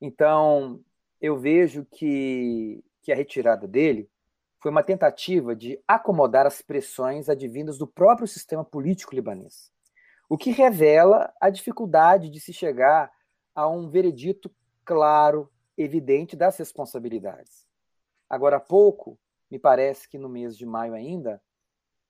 Então, 0.00 0.82
eu 1.20 1.38
vejo 1.38 1.84
que, 1.86 2.82
que 3.02 3.12
a 3.12 3.16
retirada 3.16 3.66
dele 3.66 4.08
foi 4.60 4.70
uma 4.70 4.82
tentativa 4.82 5.56
de 5.56 5.82
acomodar 5.88 6.46
as 6.46 6.60
pressões 6.60 7.28
advindas 7.28 7.78
do 7.78 7.86
próprio 7.86 8.28
sistema 8.28 8.64
político 8.64 9.14
libanês, 9.14 9.72
o 10.28 10.36
que 10.36 10.50
revela 10.50 11.32
a 11.40 11.48
dificuldade 11.48 12.28
de 12.28 12.38
se 12.40 12.52
chegar 12.52 13.10
a 13.54 13.66
um 13.68 13.88
veredito 13.88 14.50
claro, 14.84 15.50
evidente 15.76 16.36
das 16.36 16.58
responsabilidades. 16.58 17.66
Agora 18.28 18.56
há 18.56 18.60
pouco, 18.60 19.18
me 19.50 19.58
parece 19.58 20.08
que 20.08 20.18
no 20.18 20.28
mês 20.28 20.56
de 20.56 20.66
maio 20.66 20.94
ainda, 20.94 21.42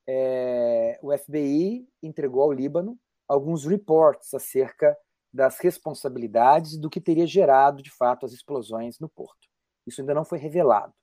é, 0.07 0.99
o 1.01 1.15
FBI 1.17 1.87
entregou 2.03 2.43
ao 2.43 2.51
Líbano 2.51 2.99
alguns 3.27 3.65
reports 3.65 4.33
acerca 4.33 4.97
das 5.33 5.57
responsabilidades 5.59 6.77
do 6.77 6.89
que 6.89 6.99
teria 6.99 7.25
gerado, 7.25 7.81
de 7.81 7.89
fato, 7.89 8.25
as 8.25 8.33
explosões 8.33 8.99
no 8.99 9.07
porto. 9.07 9.47
Isso 9.87 10.01
ainda 10.01 10.13
não 10.13 10.25
foi 10.25 10.37
revelado. 10.37 10.93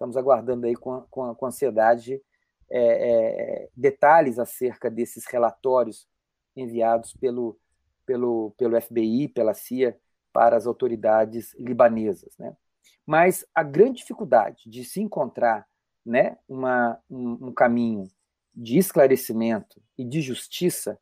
Estamos 0.00 0.16
aguardando 0.16 0.66
aí 0.66 0.74
com, 0.74 1.02
com, 1.10 1.34
com 1.34 1.44
ansiedade 1.44 2.22
é, 2.70 2.80
é, 2.80 3.68
detalhes 3.76 4.38
acerca 4.38 4.90
desses 4.90 5.26
relatórios 5.26 6.08
enviados 6.56 7.12
pelo, 7.12 7.60
pelo, 8.06 8.54
pelo 8.56 8.80
FBI, 8.80 9.28
pela 9.28 9.52
CIA, 9.52 10.00
para 10.32 10.56
as 10.56 10.66
autoridades 10.66 11.52
libanesas. 11.58 12.34
Né? 12.38 12.56
Mas 13.04 13.44
a 13.54 13.62
grande 13.62 13.98
dificuldade 13.98 14.70
de 14.70 14.86
se 14.86 15.02
encontrar 15.02 15.68
né, 16.02 16.38
uma, 16.48 16.98
um, 17.10 17.48
um 17.48 17.52
caminho 17.52 18.08
de 18.54 18.78
esclarecimento 18.78 19.82
e 19.98 20.04
de 20.04 20.22
justiça, 20.22 20.98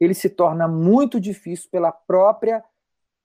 ele 0.00 0.14
se 0.14 0.28
torna 0.28 0.66
muito 0.66 1.20
difícil 1.20 1.70
pela 1.70 1.92
própria 1.92 2.64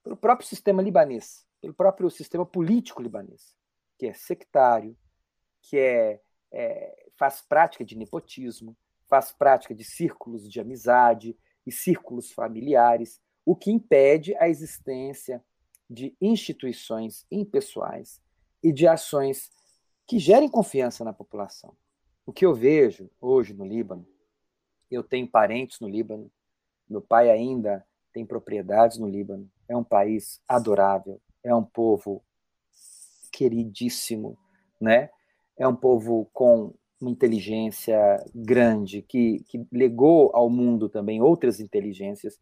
pelo 0.03 0.15
próprio 0.15 0.47
sistema 0.47 0.79
libanês, 0.79 1.43
pelo 1.59 1.73
próprio 1.73 2.07
sistema 2.11 2.45
político 2.45 3.01
libanês, 3.01 3.55
que 3.97 4.05
é 4.05 4.13
sectário, 4.13 4.95
que 5.69 5.77
é, 5.77 6.21
é 6.51 7.07
faz 7.17 7.41
prática 7.41 7.83
de 7.83 7.97
nepotismo, 7.97 8.77
faz 9.07 9.31
prática 9.31 9.73
de 9.73 9.83
círculos 9.83 10.49
de 10.49 10.59
amizade 10.59 11.35
e 11.65 11.71
círculos 11.71 12.31
familiares, 12.31 13.19
o 13.45 13.55
que 13.55 13.71
impede 13.71 14.35
a 14.37 14.47
existência 14.47 15.43
de 15.89 16.15
instituições 16.21 17.25
impessoais 17.31 18.21
e 18.61 18.71
de 18.71 18.87
ações 18.87 19.49
que 20.05 20.19
gerem 20.19 20.49
confiança 20.49 21.03
na 21.03 21.13
população. 21.13 21.75
O 22.25 22.33
que 22.33 22.45
eu 22.45 22.53
vejo 22.53 23.09
hoje 23.19 23.53
no 23.53 23.65
Líbano, 23.65 24.05
eu 24.91 25.03
tenho 25.03 25.27
parentes 25.27 25.79
no 25.79 25.87
Líbano, 25.87 26.31
meu 26.89 27.01
pai 27.01 27.29
ainda 27.29 27.85
tem 28.13 28.25
propriedades 28.25 28.97
no 28.97 29.07
Líbano, 29.07 29.49
é 29.67 29.75
um 29.75 29.83
país 29.83 30.41
adorável, 30.47 31.21
é 31.43 31.53
um 31.53 31.63
povo 31.63 32.23
queridíssimo, 33.31 34.37
né? 34.79 35.09
É 35.57 35.67
um 35.67 35.75
povo 35.75 36.29
com 36.33 36.73
uma 36.99 37.11
inteligência 37.11 38.23
grande 38.33 39.01
que, 39.01 39.43
que 39.47 39.65
legou 39.71 40.31
ao 40.33 40.49
mundo 40.49 40.89
também 40.89 41.21
outras 41.21 41.59
inteligências. 41.59 42.39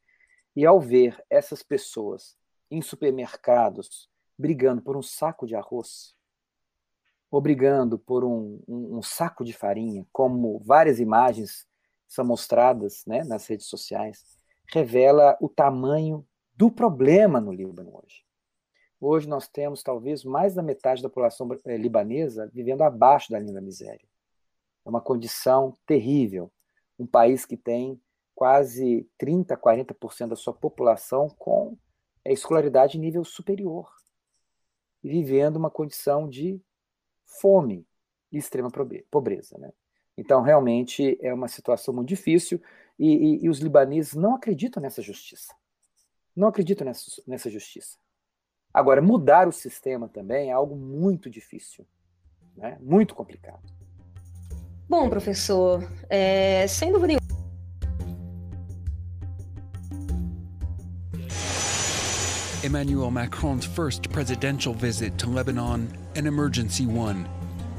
E 0.56 0.66
ao 0.66 0.80
ver 0.80 1.22
essas 1.30 1.62
pessoas 1.62 2.38
em 2.72 2.82
supermercados 2.82 4.10
brigando 4.38 4.82
por 4.82 4.98
um 4.98 5.02
saco 5.02 5.48
de 5.48 5.56
arroz, 5.56 6.14
ou 7.32 7.42
brigando 7.42 7.98
por 7.98 8.24
um, 8.24 8.62
um, 8.68 8.98
um 8.98 9.02
saco 9.02 9.44
de 9.44 9.54
farinha, 9.54 10.06
como 10.12 10.60
várias 10.60 11.00
imagens 11.00 11.68
são 12.08 12.26
mostradas 12.26 13.04
né, 13.06 13.24
nas 13.24 13.48
redes 13.48 13.68
sociais, 13.68 14.38
revela 14.72 15.38
o 15.42 15.50
tamanho 15.50 16.26
do 16.56 16.72
problema 16.72 17.40
no 17.40 17.52
Líbano 17.52 17.92
hoje. 17.94 18.25
Hoje 19.00 19.28
nós 19.28 19.48
temos 19.48 19.84
talvez 19.84 20.24
mais 20.24 20.54
da 20.54 20.64
metade 20.64 21.02
da 21.02 21.10
população 21.10 21.48
eh, 21.66 21.78
libanesa 21.78 22.50
vivendo 22.54 22.82
abaixo 22.82 23.32
da 23.32 23.40
linha 23.40 23.54
da 23.54 23.62
miséria. 23.62 24.08
É 24.86 24.90
uma 24.90 25.02
condição 25.02 25.78
terrível. 25.86 26.52
Um 26.98 27.06
país 27.06 27.46
que 27.46 27.58
tem 27.58 28.00
quase 28.34 29.08
30, 29.18 29.56
40% 29.58 30.28
da 30.28 30.36
sua 30.36 30.54
população 30.54 31.30
com 31.38 31.78
escolaridade 32.25 32.98
em 32.98 33.02
nível 33.02 33.24
superior, 33.24 33.90
e 35.04 35.10
vivendo 35.10 35.58
uma 35.58 35.70
condição 35.70 36.28
de 36.28 36.60
fome 37.25 37.88
e 38.32 38.38
extrema 38.38 38.72
pobreza. 39.12 39.56
Né? 39.58 39.72
Então, 40.18 40.42
realmente, 40.42 41.18
é 41.22 41.32
uma 41.32 41.48
situação 41.48 41.94
muito 41.94 42.10
difícil 42.10 42.60
e, 42.98 43.08
e, 43.08 43.46
e 43.46 43.50
os 43.50 43.60
libaneses 43.60 44.16
não 44.16 44.34
acreditam 44.34 44.82
nessa 44.82 45.02
justiça. 45.02 45.54
Não 46.36 46.48
acreditam 46.48 46.86
nessa, 46.86 47.22
nessa 47.28 47.50
justiça. 47.52 47.98
Agora, 48.75 49.01
mudar 49.01 49.48
o 49.48 49.53
sistema 49.53 50.10
também 50.10 50.50
é 50.50 50.51
algo 50.51 50.75
muito 50.75 51.29
difícil, 51.29 51.88
né? 52.58 52.77
muito 52.82 53.15
complicado. 53.15 53.63
Bom, 54.89 55.10
professor, 55.10 55.89
é, 56.10 56.67
sem 56.67 56.91
dúvida 56.91 57.08
nenhuma. 57.08 57.25
Emmanuel 62.65 63.12
Macron's 63.12 63.63
first 63.63 64.10
presidential 64.10 64.74
visit 64.74 65.15
to 65.15 65.29
Lebanon, 65.29 65.88
an 66.17 66.27
emergency 66.27 66.86
one. 66.86 67.25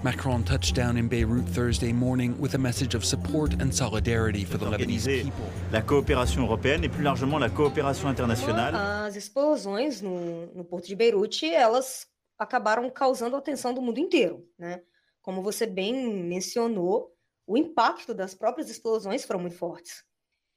Macron 0.02 0.44
touched 0.44 0.74
down 0.74 0.96
in 0.96 1.08
Beirut 1.08 1.44
Thursday 1.48 1.92
morning 1.92 2.38
with 2.38 2.54
a 2.54 2.58
message 2.58 2.94
of 2.94 3.04
support 3.04 3.54
and 3.60 3.74
solidarity 3.74 4.44
for 4.44 4.58
the 4.58 4.66
Lebanese 4.66 5.22
people. 5.24 5.46
La 5.72 5.82
coopération 5.82 6.42
européenne 6.42 6.84
et 6.84 6.88
plus 6.88 7.02
largement 7.02 7.38
la 7.38 7.48
coopération 7.48 8.08
internationale. 8.08 8.74
As 8.74 9.16
explosões 9.16 10.02
no, 10.02 10.46
no 10.54 10.64
porto 10.64 10.86
de 10.86 10.94
Beirute, 10.94 11.52
elas 11.52 12.06
acabaram 12.38 12.88
causando 12.90 13.36
a 13.36 13.38
atenção 13.38 13.72
do 13.72 13.80
mundo 13.80 13.98
inteiro, 13.98 14.46
né? 14.58 14.82
Como 15.22 15.42
você 15.42 15.66
bem 15.66 16.22
mencionou, 16.22 17.12
o 17.46 17.56
impacto 17.56 18.14
das 18.14 18.34
próprias 18.34 18.68
explosões 18.68 19.24
foram 19.24 19.40
muito 19.40 19.56
fortes. 19.56 20.04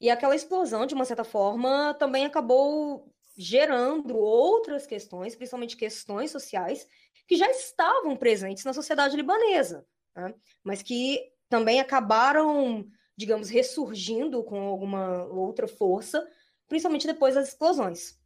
E 0.02 0.10
aquela 0.10 0.36
explosão, 0.36 0.86
de 0.86 0.94
uma 0.94 1.06
certa 1.06 1.24
forma, 1.24 1.94
também 1.96 2.26
acabou 2.26 3.12
gerando 3.38 4.18
outras 4.18 4.86
questões, 4.86 5.36
principalmente 5.36 5.78
questões 5.78 6.30
sociais, 6.30 6.86
que 7.30 7.36
já 7.36 7.48
estavam 7.52 8.18
presentes 8.18 8.64
na 8.64 8.74
sociedade 8.74 9.16
libanesa, 9.16 9.86
né? 10.16 10.34
mas 10.64 10.82
que 10.82 11.32
também 11.48 11.80
acabaram, 11.80 12.88
digamos, 13.16 13.50
ressurgindo 13.50 14.44
com 14.44 14.60
alguma 14.62 15.26
outra 15.26 15.68
força, 15.68 16.28
principalmente 16.68 17.06
depois 17.06 17.36
das 17.36 17.50
explosões. 17.50 18.18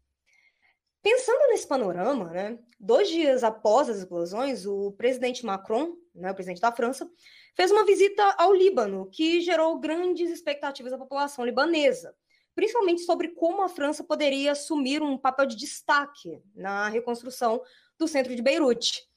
Pensando 1.02 1.50
nesse 1.50 1.68
panorama, 1.68 2.30
né, 2.30 2.58
dois 2.80 3.10
dias 3.10 3.44
após 3.44 3.90
as 3.90 3.98
explosões, 3.98 4.66
o 4.66 4.94
presidente 4.94 5.46
Macron, 5.46 5.98
né, 6.16 6.32
o 6.32 6.34
presidente 6.34 6.62
da 6.62 6.72
França, 6.72 7.06
fez 7.58 7.72
uma 7.72 7.86
visita 7.86 8.24
ao 8.38 8.54
Líbano, 8.54 9.10
que 9.12 9.42
gerou 9.42 9.82
grandes 9.82 10.32
expectativas 10.32 10.94
da 10.94 10.98
população 10.98 11.44
libanesa, 11.44 12.16
principalmente 12.56 13.02
sobre 13.02 13.30
como 13.30 13.64
a 13.64 13.68
França 13.68 14.02
poderia 14.02 14.54
assumir 14.54 15.02
um 15.02 15.18
papel 15.18 15.46
de 15.46 15.58
destaque 15.58 16.42
na 16.56 16.88
reconstrução 16.88 17.62
do 17.98 18.08
centro 18.08 18.36
de 18.36 18.42
Beirute. 18.42 19.08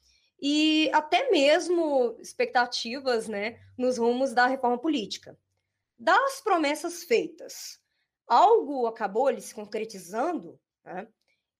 E 0.40 0.90
até 0.92 1.30
mesmo 1.30 2.16
expectativas 2.20 3.26
né, 3.26 3.58
nos 3.76 3.96
rumos 3.96 4.32
da 4.32 4.46
reforma 4.46 4.78
política. 4.78 5.38
Das 5.98 6.40
promessas 6.42 7.04
feitas, 7.04 7.80
algo 8.26 8.86
acabou 8.86 9.28
ali 9.28 9.40
se 9.40 9.54
concretizando, 9.54 10.60
né? 10.84 11.08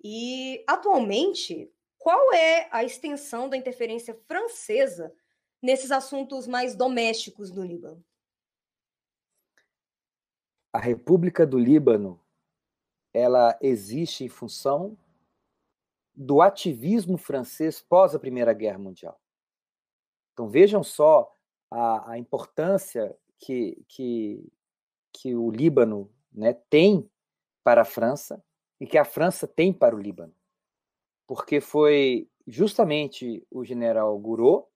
E, 0.05 0.63
atualmente, 0.69 1.73
qual 1.99 2.33
é 2.35 2.69
a 2.71 2.85
extensão 2.85 3.49
da 3.49 3.57
interferência 3.57 4.15
francesa 4.27 5.13
nesses 5.61 5.91
assuntos 5.91 6.47
mais 6.47 6.77
domésticos 6.77 7.51
do 7.51 7.63
Líbano? 7.63 8.05
A 10.73 10.79
República 10.79 11.47
do 11.47 11.59
Líbano, 11.59 12.21
ela 13.13 13.59
existe 13.63 14.23
em 14.23 14.29
função 14.29 14.97
do 16.17 16.41
ativismo 16.41 17.19
francês 17.19 17.81
pós 17.81 18.15
a 18.15 18.19
Primeira 18.19 18.53
Guerra 18.53 18.79
Mundial. 18.79 19.21
Então 20.33 20.49
vejam 20.49 20.83
só 20.83 21.31
a, 21.71 22.13
a 22.13 22.19
importância 22.19 23.17
que, 23.39 23.85
que, 23.89 24.53
que 25.13 25.35
o 25.35 25.51
Líbano 25.51 26.11
né, 26.33 26.55
tem 26.71 27.09
para 27.63 27.83
a 27.83 27.85
França 27.85 28.43
e 28.81 28.87
que 28.87 28.97
a 28.97 29.05
França 29.05 29.47
tem 29.47 29.73
para 29.73 29.95
o 29.95 29.99
Líbano. 29.99 30.35
Porque 31.27 31.61
foi 31.61 32.29
justamente 32.47 33.47
o 33.51 33.65
general 33.65 34.19
Gouraud 34.19 34.67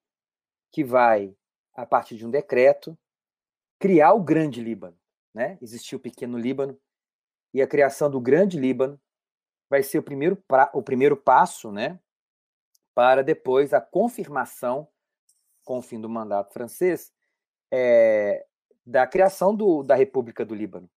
que 0.73 0.85
vai, 0.85 1.35
a 1.75 1.87
partir 1.87 2.17
de 2.17 2.27
um 2.27 2.31
decreto, 2.31 2.97
criar 3.79 4.13
o 4.13 4.23
Grande 4.23 4.61
Líbano. 4.61 4.97
Né? 5.33 5.59
Existia 5.61 5.97
o 5.97 6.01
Pequeno 6.01 6.39
Líbano, 6.39 6.79
e 7.53 7.61
a 7.61 7.67
criação 7.67 8.11
do 8.11 8.21
Grande 8.21 8.59
Líbano 8.59 9.01
vai 9.71 9.83
ser 9.85 9.99
o 10.01 10.03
primeiro, 10.03 10.37
pra, 10.37 10.69
o 10.75 10.83
primeiro 10.83 11.17
passo 11.17 11.71
né, 11.71 11.99
para 12.93 13.23
depois 13.23 13.73
a 13.73 13.81
confirmação, 13.81 14.89
com 15.65 15.79
o 15.79 15.83
fim 15.83 16.01
do 16.01 16.09
mandato 16.09 16.53
francês, 16.53 17.13
é, 17.71 18.45
da 18.85 19.07
criação 19.07 19.55
do, 19.55 19.85
da 19.85 19.95
República 19.95 20.45
do 20.45 20.55
Líbano. 20.55 20.91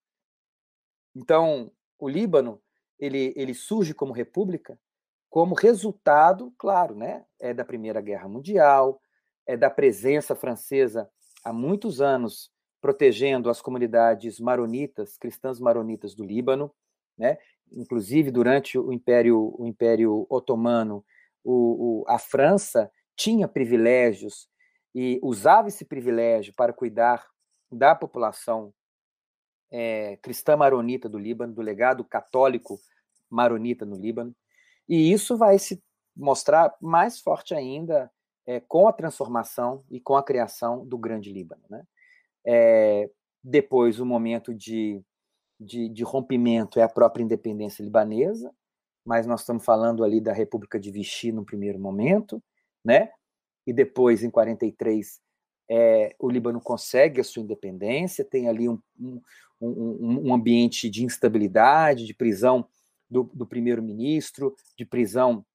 Então, 1.16 1.72
o 2.00 2.10
Líbano 2.10 2.60
ele, 2.98 3.32
ele 3.36 3.54
surge 3.54 3.94
como 3.94 4.12
república 4.12 4.80
como 5.30 5.56
resultado, 5.56 6.54
claro, 6.60 6.96
né, 6.96 7.26
é 7.40 7.56
da 7.56 7.66
Primeira 7.66 8.00
Guerra 8.02 8.28
Mundial, 8.28 9.02
é 9.48 9.58
da 9.58 9.68
presença 9.68 10.36
francesa 10.36 11.10
há 11.44 11.52
muitos 11.52 12.02
anos 12.02 12.52
protegendo 12.80 13.50
as 13.50 13.60
comunidades 13.60 14.40
maronitas, 14.40 15.18
cristãs 15.18 15.60
maronitas 15.60 16.14
do 16.14 16.24
Líbano, 16.24 16.72
né? 17.18 17.38
Inclusive 17.72 18.32
durante 18.32 18.78
o 18.78 18.92
Império, 18.92 19.56
o 19.58 19.66
Império 19.66 20.26
Otomano, 20.30 21.04
o, 21.44 22.02
o, 22.02 22.06
a 22.08 22.20
França 22.20 22.92
tinha 23.16 23.48
privilégios 23.48 24.48
e 24.94 25.20
usava 25.24 25.68
esse 25.68 25.86
privilégio 25.86 26.54
para 26.56 26.74
cuidar 26.74 27.26
da 27.72 27.96
população 27.96 28.74
é, 29.72 30.18
cristã 30.18 30.56
maronita 30.56 31.10
do 31.10 31.18
Líbano, 31.18 31.54
do 31.54 31.62
legado 31.62 32.04
católico 32.04 32.80
maronita 33.30 33.86
no 33.86 33.96
Líbano. 33.96 34.36
E 34.88 35.12
isso 35.12 35.36
vai 35.36 35.58
se 35.58 35.82
mostrar 36.16 36.76
mais 36.80 37.20
forte 37.20 37.56
ainda 37.56 38.12
é, 38.46 38.60
com 38.60 38.88
a 38.88 38.94
transformação 38.94 39.84
e 39.90 40.00
com 40.00 40.16
a 40.16 40.24
criação 40.24 40.86
do 40.86 40.98
Grande 40.98 41.32
Líbano. 41.32 41.64
Né? 41.70 41.84
É, 42.46 43.10
depois, 43.44 44.00
o 44.00 44.06
momento 44.06 44.54
de, 44.54 45.02
de, 45.64 45.90
de, 45.90 46.04
rompimento 46.04 46.80
é 46.80 46.84
a 46.84 46.90
própria 46.90 47.24
independência 47.24 47.84
libanesa, 47.84 48.54
mas 49.06 49.26
nós 49.26 49.42
estamos 49.42 49.64
falando 49.64 50.04
ali 50.04 50.22
da 50.22 50.34
República 50.34 50.80
de 50.80 50.92
Vichy 50.92 51.32
no 51.32 51.46
primeiro 51.46 51.80
momento, 51.80 52.42
né? 52.84 53.10
e 53.66 53.74
depois, 53.74 54.24
em 54.24 54.30
43, 54.30 55.22
é, 55.70 56.16
o 56.20 56.30
Líbano 56.30 56.60
consegue 56.62 57.22
a 57.22 57.24
sua 57.24 57.42
independência, 57.42 58.26
tem 58.26 58.48
ali 58.48 58.68
um, 58.68 58.80
um, 59.00 59.22
um, 59.62 60.30
um 60.30 60.34
ambiente 60.34 60.90
de 60.90 61.04
instabilidade, 61.04 62.06
de 62.06 62.14
prisão 62.14 62.68
do, 63.10 63.24
do 63.34 63.46
primeiro-ministro, 63.46 64.56
de 64.78 64.86
prisão 64.86 65.46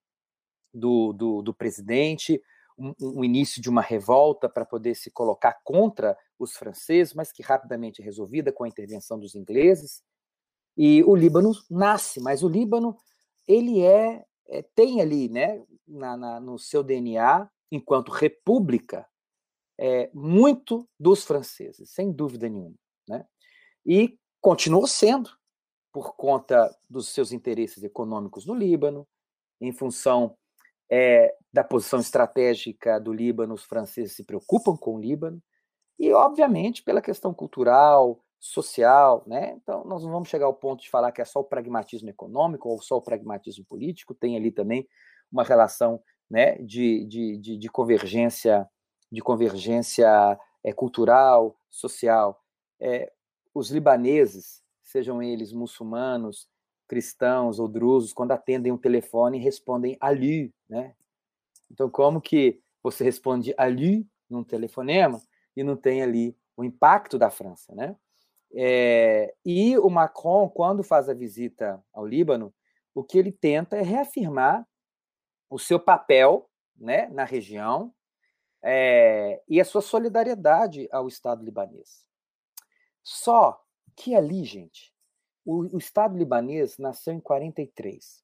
do, 0.73 1.13
do, 1.13 1.43
do 1.43 1.55
presidente, 1.55 2.41
um, 2.79 2.95
um, 3.01 3.25
início 3.25 3.61
de 3.61 3.69
uma 3.69 3.83
revolta 3.83 4.49
para 4.49 4.65
poder 4.65 4.95
se 4.95 5.11
colocar 5.11 5.61
contra 5.65 6.17
os 6.39 6.57
franceses, 6.57 7.13
mas 7.13 7.33
que 7.33 7.43
rapidamente 7.43 8.01
é 8.01 8.05
resolvida 8.05 8.53
com 8.53 8.65
a 8.65 8.69
intervenção 8.69 9.19
dos 9.19 9.35
ingleses. 9.35 10.03
E 10.77 11.03
o 11.05 11.17
Líbano 11.17 11.53
nasce, 11.69 12.21
mas 12.21 12.43
o 12.43 12.49
Líbano 12.49 12.97
ele 13.47 13.83
é, 13.83 14.25
é 14.47 14.63
tem 14.75 15.01
ali, 15.01 15.29
né, 15.29 15.65
na, 15.87 16.17
na, 16.17 16.41
no 16.41 16.59
seu 16.59 16.83
DNA, 16.83 17.51
enquanto 17.71 18.13
república, 18.13 19.07
é, 19.79 20.11
muito 20.13 20.89
dos 20.99 21.25
franceses, 21.25 21.91
sem 21.91 22.13
dúvida 22.13 22.49
nenhuma, 22.49 22.77
né? 23.09 23.25
E 23.87 24.19
continuou 24.41 24.87
sendo 24.87 25.31
por 25.93 26.15
conta 26.17 26.75
dos 26.89 27.09
seus 27.09 27.33
interesses 27.33 27.83
econômicos 27.83 28.45
no 28.45 28.55
Líbano, 28.55 29.07
em 29.61 29.73
função 29.73 30.37
é, 30.91 31.35
da 31.53 31.65
posição 31.65 32.01
estratégica 32.01 32.99
do 32.99 33.13
Líbano, 33.13 33.55
os 33.55 33.65
franceses 33.65 34.15
se 34.15 34.25
preocupam 34.25 34.77
com 34.77 34.97
o 34.97 35.01
Líbano, 35.01 35.43
e, 35.99 36.13
obviamente, 36.13 36.83
pela 36.83 37.03
questão 37.03 37.35
cultural, 37.35 38.23
social, 38.39 39.25
né? 39.27 39.59
Então, 39.61 39.85
nós 39.85 40.05
não 40.05 40.13
vamos 40.13 40.29
chegar 40.29 40.47
ao 40.47 40.55
ponto 40.55 40.83
de 40.83 40.91
falar 40.91 41.11
que 41.11 41.21
é 41.21 41.25
só 41.25 41.41
o 41.41 41.45
pragmatismo 41.45 42.09
econômico 42.09 42.69
ou 42.69 42.81
só 42.81 42.97
o 42.97 43.03
pragmatismo 43.03 43.65
político, 43.65 44.15
tem 44.15 44.37
ali 44.37 44.53
também 44.53 44.89
uma 45.31 45.43
relação 45.43 46.01
né, 46.31 46.57
de, 46.59 47.05
de, 47.05 47.37
de, 47.39 47.59
de 47.59 47.69
convergência, 47.69 48.69
de 49.11 49.21
convergência 49.21 50.39
é, 50.63 50.73
cultural, 50.73 51.57
social. 51.69 52.41
É, 52.81 53.13
os 53.53 53.71
libaneses, 53.71 54.63
sejam 54.85 55.23
eles 55.23 55.53
muçulmanos, 55.53 56.49
cristãos 56.89 57.59
ou 57.59 57.69
drusos, 57.69 58.13
quando 58.13 58.33
atendem 58.33 58.73
um 58.73 58.79
telefone, 58.79 59.39
respondem 59.39 59.97
Ali, 60.01 60.53
né? 60.69 60.95
Então, 61.71 61.89
como 61.91 62.21
que 62.21 62.61
você 62.83 63.05
responde 63.05 63.55
Ali 63.59 64.09
num 64.29 64.43
telefonema 64.43 65.21
e 65.55 65.63
não 65.63 65.77
tem 65.77 66.03
ali 66.03 66.37
o 66.57 66.65
impacto 66.65 67.19
da 67.19 67.31
França, 67.31 67.75
né? 67.75 67.95
É, 68.55 69.35
e 69.45 69.77
o 69.79 69.91
Macron, 69.91 70.49
quando 70.49 70.83
faz 70.83 71.09
a 71.09 71.15
visita 71.15 71.85
ao 71.93 72.07
Líbano, 72.07 72.53
o 72.95 73.05
que 73.05 73.19
ele 73.19 73.31
tenta 73.31 73.77
é 73.77 73.83
reafirmar 73.83 74.67
o 75.51 75.59
seu 75.59 75.79
papel 75.79 76.51
né, 76.77 77.09
na 77.09 77.25
região 77.25 77.95
é, 78.63 79.43
e 79.49 79.61
a 79.61 79.65
sua 79.65 79.83
solidariedade 79.83 80.89
ao 80.91 81.07
Estado 81.07 81.45
libanês. 81.45 82.07
Só 83.03 83.63
que 83.95 84.15
ali, 84.15 84.45
gente, 84.45 84.93
o, 85.49 85.77
o 85.77 85.79
Estado 85.79 86.15
libanês 86.15 86.77
nasceu 86.77 87.15
em 87.15 87.21
43. 87.21 88.23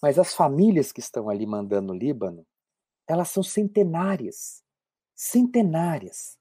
Mas 0.00 0.18
as 0.18 0.34
famílias 0.34 0.90
que 0.90 1.00
estão 1.00 1.28
ali 1.28 1.44
mandando 1.44 1.92
o 1.92 1.96
Líbano, 1.96 2.46
elas 3.06 3.28
são 3.28 3.42
centenárias. 3.42 4.64
Centenárias. 5.14 6.38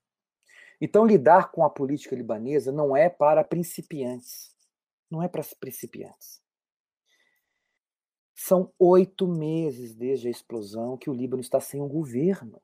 Então, 0.80 1.06
lidar 1.06 1.52
com 1.52 1.66
a 1.66 1.70
política 1.70 2.16
libanesa 2.16 2.72
não 2.72 2.96
é 2.96 3.10
para 3.10 3.44
principiantes. 3.44 4.56
Não 5.12 5.22
é 5.22 5.28
para 5.28 5.44
principiantes. 5.60 6.42
São 8.34 8.74
oito 8.80 9.28
meses 9.28 9.94
desde 9.94 10.30
a 10.30 10.32
explosão 10.32 10.98
que 10.98 11.10
o 11.10 11.14
Líbano 11.14 11.42
está 11.42 11.60
sem 11.60 11.82
um 11.82 11.90
governo. 11.90 12.62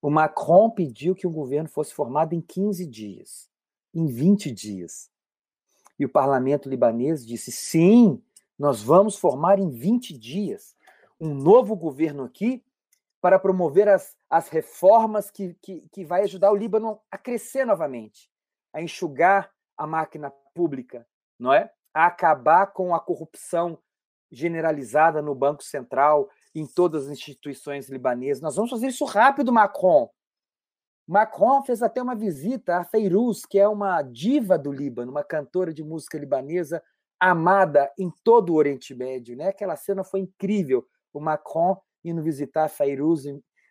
O 0.00 0.10
Macron 0.10 0.70
pediu 0.70 1.14
que 1.14 1.26
o 1.26 1.30
governo 1.30 1.68
fosse 1.68 1.92
formado 1.92 2.34
em 2.34 2.40
15 2.40 2.86
dias, 2.86 3.50
em 3.94 4.06
20 4.06 4.50
dias. 4.50 5.10
E 5.98 6.04
o 6.04 6.08
parlamento 6.08 6.68
libanês 6.68 7.26
disse: 7.26 7.50
sim, 7.50 8.22
nós 8.58 8.82
vamos 8.82 9.16
formar 9.16 9.58
em 9.58 9.70
20 9.70 10.16
dias 10.16 10.74
um 11.20 11.34
novo 11.34 11.74
governo 11.74 12.24
aqui 12.24 12.62
para 13.20 13.38
promover 13.38 13.88
as, 13.88 14.14
as 14.30 14.48
reformas 14.48 15.30
que, 15.30 15.54
que, 15.62 15.88
que 15.90 16.04
vai 16.04 16.22
ajudar 16.22 16.52
o 16.52 16.56
Líbano 16.56 17.00
a 17.10 17.18
crescer 17.18 17.64
novamente, 17.64 18.30
a 18.72 18.82
enxugar 18.82 19.50
a 19.76 19.86
máquina 19.86 20.30
pública, 20.54 21.06
não 21.38 21.52
é? 21.52 21.70
A 21.92 22.06
acabar 22.06 22.66
com 22.68 22.94
a 22.94 23.00
corrupção 23.00 23.78
generalizada 24.30 25.22
no 25.22 25.34
Banco 25.34 25.62
Central, 25.62 26.28
em 26.54 26.66
todas 26.66 27.06
as 27.06 27.12
instituições 27.12 27.88
libanesas. 27.88 28.42
Nós 28.42 28.56
vamos 28.56 28.70
fazer 28.70 28.88
isso 28.88 29.04
rápido, 29.04 29.52
Macron. 29.52 30.10
Macron 31.06 31.62
fez 31.62 31.82
até 31.82 32.02
uma 32.02 32.16
visita 32.16 32.78
a 32.78 32.84
Feiruz, 32.84 33.46
que 33.46 33.58
é 33.58 33.68
uma 33.68 34.02
diva 34.02 34.58
do 34.58 34.72
Líbano, 34.72 35.12
uma 35.12 35.22
cantora 35.22 35.72
de 35.72 35.84
música 35.84 36.18
libanesa 36.18 36.82
amada 37.18 37.90
em 37.98 38.10
todo 38.24 38.50
o 38.50 38.56
Oriente 38.56 38.94
Médio. 38.94 39.36
Né? 39.36 39.48
Aquela 39.48 39.76
cena 39.76 40.02
foi 40.02 40.20
incrível. 40.20 40.84
O 41.12 41.20
Macron 41.20 41.80
indo 42.04 42.22
visitar 42.22 42.68
Feiruz 42.68 43.24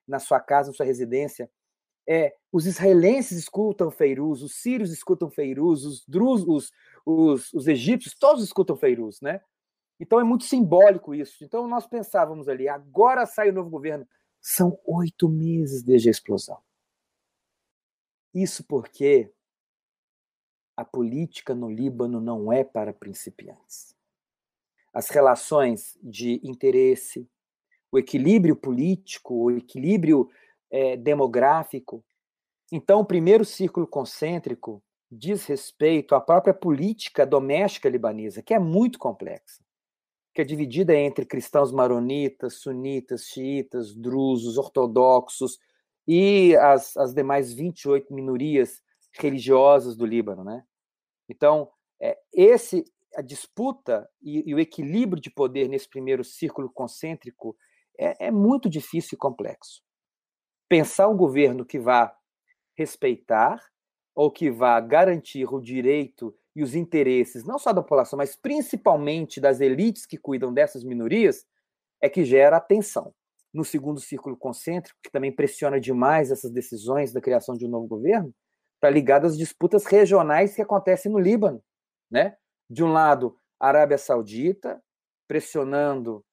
na 0.08 0.20
sua 0.20 0.40
casa, 0.40 0.70
na 0.70 0.76
sua 0.76 0.86
residência. 0.86 1.50
É, 2.08 2.36
os 2.52 2.66
israelenses 2.66 3.38
escutam 3.38 3.92
Feiruz, 3.92 4.42
os 4.42 4.62
sírios 4.62 4.92
escutam 4.92 5.30
Feiruz, 5.30 5.84
os 5.84 6.06
drus, 6.08 6.44
os, 6.48 6.72
os, 7.06 7.54
os 7.54 7.68
egípcios, 7.68 8.16
todos 8.16 8.44
escutam 8.44 8.78
Feiruz, 8.78 9.20
né? 9.22 9.42
Então 10.00 10.20
é 10.20 10.24
muito 10.24 10.44
simbólico 10.44 11.16
isso. 11.16 11.44
Então 11.44 11.68
nós 11.68 11.88
pensávamos 11.88 12.48
ali, 12.48 12.68
agora 12.68 13.26
sai 13.26 13.50
o 13.50 13.54
novo 13.54 13.70
governo. 13.70 14.08
São 14.42 14.80
oito 14.86 15.28
meses 15.28 15.82
desde 15.82 16.10
a 16.10 16.12
explosão. 16.12 16.65
Isso 18.36 18.66
porque 18.66 19.32
a 20.76 20.84
política 20.84 21.56
no 21.56 21.70
Líbano 21.70 22.20
não 22.20 22.52
é 22.52 22.66
para 22.66 22.94
principiantes. 22.94 23.96
As 24.94 25.10
relações 25.10 25.98
de 26.04 26.42
interesse, 26.44 27.30
o 27.90 27.98
equilíbrio 27.98 28.58
político, 28.58 29.34
o 29.34 29.52
equilíbrio 29.52 30.30
é, 30.70 30.98
demográfico. 30.98 32.04
Então, 32.70 33.00
o 33.00 33.06
primeiro 33.06 33.46
círculo 33.46 33.88
concêntrico 33.88 34.84
diz 35.10 35.46
respeito 35.46 36.14
à 36.14 36.20
própria 36.20 36.54
política 36.54 37.26
doméstica 37.26 37.88
libanesa, 37.88 38.42
que 38.42 38.54
é 38.54 38.60
muito 38.60 39.00
complexa 39.00 39.66
que 40.36 40.42
é 40.42 40.44
dividida 40.44 40.94
entre 40.94 41.26
cristãos 41.26 41.72
maronitas, 41.72 42.56
sunitas, 42.56 43.24
xiitas, 43.28 43.96
drusos, 43.96 44.58
ortodoxos 44.58 45.58
e 46.08 46.56
as, 46.58 46.96
as 46.98 47.14
demais 47.14 47.52
28 47.52 48.14
minorias 48.14 48.82
religiosas 49.14 49.96
do 49.96 50.06
Líbano, 50.06 50.44
né? 50.44 50.64
Então, 51.28 51.70
é, 52.00 52.18
esse 52.34 52.86
a 53.16 53.22
disputa 53.22 54.10
e, 54.22 54.50
e, 54.50 54.54
o 54.54 54.60
equilíbrio 54.60 55.22
de 55.22 55.30
poder 55.30 55.70
nesse 55.70 55.88
primeiro 55.90 56.24
círculo 56.24 56.70
concêntrico 56.70 57.56
é, 57.98 58.28
é 58.28 58.32
muito 58.32 58.70
difícil 58.70 59.16
e 59.16 59.18
complexo. 59.18 59.82
Pensar 60.68 61.08
um 61.08 61.16
governo 61.16 61.66
que 61.66 61.80
vá 61.80 62.14
respeitar 62.78 63.64
ou 64.14 64.30
que 64.30 64.52
vá 64.52 64.80
garantir 64.82 65.46
o 65.46 65.62
direito 65.62 66.36
e 66.56 66.64
os 66.64 66.76
interesses, 66.76 67.44
não 67.44 67.60
só 67.60 67.74
da 67.74 67.82
população, 67.82 68.18
mas 68.18 68.36
principalmente 68.36 69.42
das 69.42 69.60
elites 69.60 70.06
que 70.06 70.18
cuidam 70.18 70.54
dessas 70.54 70.84
minorias, 70.84 71.46
é 72.02 72.10
que 72.10 72.24
gera 72.24 72.60
tensão. 72.60 73.14
No 73.56 73.64
segundo 73.64 74.02
círculo 74.02 74.36
concêntrico, 74.36 75.00
que 75.02 75.10
também 75.10 75.32
pressiona 75.32 75.80
demais 75.80 76.30
essas 76.30 76.52
decisões 76.52 77.14
da 77.14 77.22
criação 77.22 77.56
de 77.56 77.66
um 77.66 77.70
novo 77.70 77.88
governo, 77.88 78.34
está 78.76 78.90
ligado 78.90 79.26
às 79.26 79.38
disputas 79.38 79.86
regionais 79.86 80.54
que 80.54 80.62
acontecem 80.62 81.10
no 81.10 81.18
Líbano. 81.18 81.64
Né? 82.12 82.36
De 82.70 82.84
um 82.84 82.92
lado, 82.92 83.38
a 83.58 83.70
Arábia 83.70 83.98
Saudita 83.98 84.82
pressionando 85.26 86.24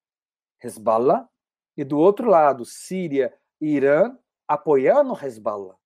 Hezbollah, 0.63 1.29
e 1.77 1.85
do 1.85 1.97
outro 1.97 2.29
lado, 2.29 2.65
Síria 2.65 3.33
e 3.61 3.69
Irã 3.69 4.17
apoiando 4.47 5.15
Hezbollah. 5.15 5.77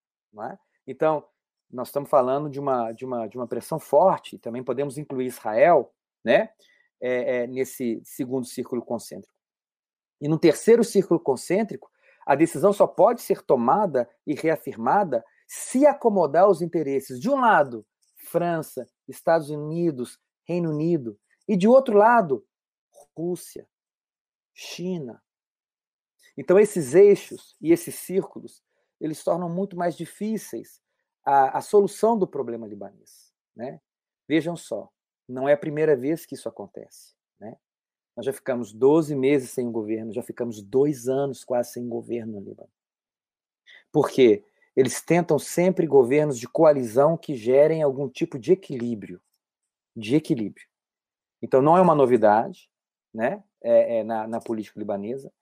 É? 0.51 0.59
Então, 0.87 1.25
nós 1.71 1.89
estamos 1.89 2.09
falando 2.09 2.49
de 2.49 2.59
uma, 2.59 2.93
de 2.93 3.05
uma, 3.05 3.27
de 3.27 3.37
uma 3.37 3.47
pressão 3.47 3.79
forte, 3.79 4.39
também 4.39 4.63
podemos 4.63 4.99
incluir 4.99 5.27
Israel 5.27 5.93
né, 6.25 6.49
é, 7.01 7.43
é, 7.43 7.47
nesse 7.47 8.01
segundo 8.05 8.47
círculo 8.47 8.83
concêntrico. 8.83 9.36
E 10.21 10.29
no 10.29 10.39
terceiro 10.39 10.83
círculo 10.83 11.21
concêntrico, 11.21 11.91
a 12.27 12.35
decisão 12.35 12.73
só 12.73 12.87
pode 12.87 13.23
ser 13.23 13.43
tomada 13.43 14.09
e 14.27 14.35
reafirmada 14.35 15.25
se 15.47 15.87
acomodar 15.87 16.45
aos 16.45 16.61
interesses, 16.61 17.21
de 17.21 17.31
um 17.31 17.41
lado, 17.41 17.87
França, 18.17 18.89
Estados 19.07 19.49
Unidos, 19.49 20.19
Reino 20.45 20.71
Unido, 20.71 21.19
e 21.47 21.57
de 21.57 21.69
outro 21.69 21.97
lado, 21.97 22.45
Rússia, 23.17 23.69
China. 24.53 25.23
Então, 26.37 26.59
esses 26.59 26.95
eixos 26.95 27.57
e 27.61 27.73
esses 27.73 27.95
círculos, 27.95 28.63
eles 29.01 29.23
tornam 29.23 29.49
muito 29.49 29.77
mais 29.77 29.97
difíceis 29.97 30.83
a, 31.25 31.59
a 31.59 31.61
solução 31.61 32.19
do 32.19 32.27
problema 32.27 32.67
libanês. 32.67 33.33
Né? 33.55 33.81
Vejam 34.29 34.57
só, 34.57 34.91
não 35.29 35.49
é 35.49 35.53
a 35.53 35.59
primeira 35.59 35.97
vez 35.97 36.27
que 36.27 36.35
isso 36.35 36.49
acontece. 36.49 37.15
Né? 37.39 37.57
Nós 38.17 38.25
já 38.25 38.33
ficamos 38.33 38.73
12 38.73 39.15
meses 39.15 39.51
sem 39.51 39.71
governo, 39.71 40.13
já 40.13 40.23
ficamos 40.23 40.63
dois 40.63 41.07
anos 41.07 41.45
quase 41.45 41.73
sem 41.73 41.87
governo 41.87 42.41
no 42.41 42.41
Líbano. 42.41 42.71
Por 43.93 44.11
quê? 44.11 44.45
Eles 44.75 45.01
tentam 45.03 45.39
sempre 45.39 45.87
governos 45.87 46.39
de 46.39 46.49
coalizão 46.49 47.17
que 47.17 47.35
gerem 47.35 47.83
algum 47.83 48.09
tipo 48.09 48.39
de 48.39 48.53
equilíbrio. 48.53 49.21
De 49.95 50.17
equilíbrio. 50.17 50.67
Então, 51.41 51.63
não 51.63 51.77
é 51.77 51.81
uma 51.81 51.95
novidade 51.95 52.71
né, 53.13 53.43
é, 53.63 53.99
é 53.99 54.05
na, 54.05 54.27
na 54.27 54.41
política 54.41 54.79
libanesa, 54.79 55.33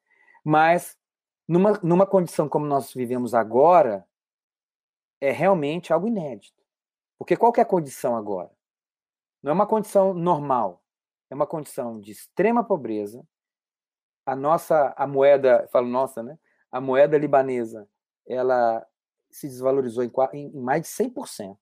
mas 0.44 0.96
numa, 1.48 1.72
numa 1.82 2.06
condição 2.06 2.48
como 2.48 2.66
nós 2.66 2.92
vivemos 2.92 3.34
agora, 3.34 4.06
é 5.20 5.32
realmente 5.32 5.92
algo 5.92 6.06
inédito. 6.06 6.62
Porque 7.18 7.36
qual 7.36 7.52
é 7.56 7.60
a 7.60 7.66
condição 7.66 8.16
agora? 8.16 8.50
Não 9.42 9.50
é 9.50 9.54
uma 9.54 9.66
condição 9.66 10.14
normal, 10.14 10.83
é 11.34 11.36
uma 11.36 11.46
condição 11.48 12.00
de 12.00 12.12
extrema 12.12 12.62
pobreza. 12.62 13.26
A 14.24 14.36
nossa, 14.36 14.94
a 14.96 15.04
moeda, 15.04 15.68
falo 15.72 15.88
nossa, 15.88 16.22
né? 16.22 16.38
A 16.70 16.80
moeda 16.80 17.18
libanesa, 17.18 17.88
ela 18.26 18.86
se 19.30 19.48
desvalorizou 19.48 20.04
em, 20.04 20.12
em 20.32 20.60
mais 20.60 20.82
de 20.82 20.88
100%. 20.88 21.56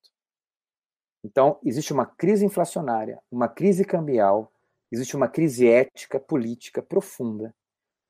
Então, 1.23 1.59
existe 1.63 1.91
uma 1.91 2.05
crise 2.05 2.45
inflacionária, 2.45 3.19
uma 3.31 3.49
crise 3.49 3.83
cambial, 3.83 4.53
existe 4.91 5.15
uma 5.15 5.27
crise 5.27 5.67
ética, 5.67 6.19
política 6.19 6.81
profunda, 6.81 7.53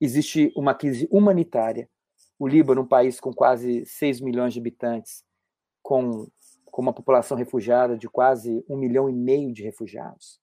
existe 0.02 0.52
uma 0.58 0.76
crise 0.76 1.08
humanitária. 1.10 1.90
O 2.38 2.46
Líbano, 2.46 2.82
um 2.82 2.88
país 2.88 3.22
com 3.22 3.34
quase 3.34 3.86
6 3.86 4.20
milhões 4.20 4.54
de 4.54 4.60
habitantes, 4.60 5.24
com, 5.82 6.28
com 6.66 6.82
uma 6.82 6.94
população 6.94 7.38
refugiada 7.38 7.98
de 7.98 8.10
quase 8.10 8.66
um 8.68 8.76
milhão 8.76 9.10
e 9.10 9.14
meio 9.14 9.54
de 9.54 9.64
refugiados. 9.64 10.43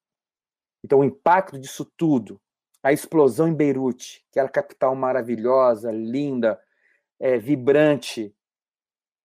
Então, 0.84 1.00
o 1.00 1.04
impacto 1.04 1.58
disso 1.58 1.84
tudo, 1.96 2.40
a 2.82 2.92
explosão 2.92 3.48
em 3.48 3.54
Beirute, 3.54 4.24
que 4.32 4.38
era 4.38 4.48
capital 4.48 4.94
maravilhosa, 4.94 5.90
linda, 5.90 6.58
é, 7.18 7.38
vibrante, 7.38 8.34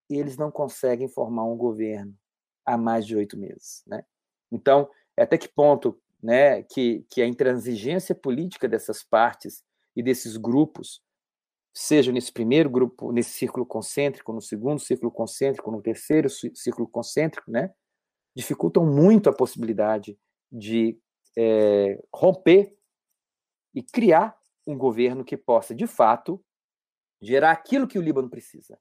e 0.10 0.18
eles 0.18 0.38
não 0.38 0.52
conseguem 0.52 1.08
formar 1.08 1.46
um 1.46 1.58
governo 1.58 2.14
há 2.66 2.78
mais 2.78 3.06
de 3.06 3.16
oito 3.16 3.38
meses. 3.38 3.84
Né? 3.88 4.04
Então, 4.52 4.90
até 5.18 5.38
que 5.38 5.48
ponto 5.48 6.00
né, 6.22 6.64
que, 6.64 7.06
que 7.10 7.22
a 7.22 7.28
intransigência 7.28 8.14
política 8.14 8.68
dessas 8.68 9.04
partes 9.04 9.64
e 9.96 10.04
desses 10.04 10.38
grupos, 10.38 11.02
seja 11.74 12.12
nesse 12.12 12.32
primeiro 12.32 12.70
grupo, 12.70 13.12
nesse 13.12 13.32
círculo 13.32 13.66
concêntrico, 13.66 14.34
no 14.34 14.42
segundo 14.42 14.80
círculo 14.80 15.12
concêntrico, 15.12 15.72
no 15.72 15.82
terceiro 15.82 16.30
círculo 16.30 16.88
concêntrico, 16.88 17.50
né, 17.50 17.72
dificultam 18.36 18.86
muito 18.86 19.30
a 19.30 19.34
possibilidade 19.34 20.18
de 20.52 21.00
é, 21.38 22.02
romper 22.14 22.76
e 23.74 23.84
criar 23.84 24.38
um 24.66 24.78
governo 24.78 25.24
que 25.26 25.38
possa, 25.38 25.76
de 25.76 25.86
fato, 25.86 26.44
gerar 27.22 27.52
aquilo 27.52 27.88
que 27.88 28.00
o 28.00 28.02
Líbano 28.02 28.30
precisa: 28.30 28.80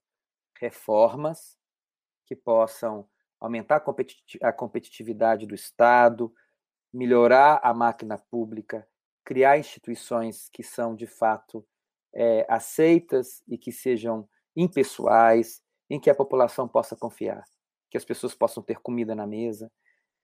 reformas 0.59 1.59
que 2.27 2.37
possam 2.37 3.09
aumentar 3.41 3.85
a 4.43 4.53
competitividade 4.53 5.47
do 5.47 5.55
Estado, 5.55 6.33
melhorar 6.93 7.61
a 7.63 7.75
máquina 7.75 8.17
pública, 8.17 8.89
criar 9.25 9.59
instituições 9.59 10.49
que 10.51 10.63
são 10.63 10.95
de 10.95 11.07
fato 11.07 11.67
é, 12.15 12.47
aceitas 12.49 13.43
e 13.49 13.59
que 13.59 13.73
sejam 13.73 14.29
impessoais, 14.57 15.63
em 15.91 16.01
que 16.01 16.09
a 16.09 16.15
população 16.15 16.69
possa 16.69 16.97
confiar, 16.97 17.45
que 17.91 17.97
as 17.97 18.05
pessoas 18.05 18.35
possam 18.35 18.63
ter 18.63 18.81
comida 18.81 19.15
na 19.15 19.27
mesa. 19.27 19.71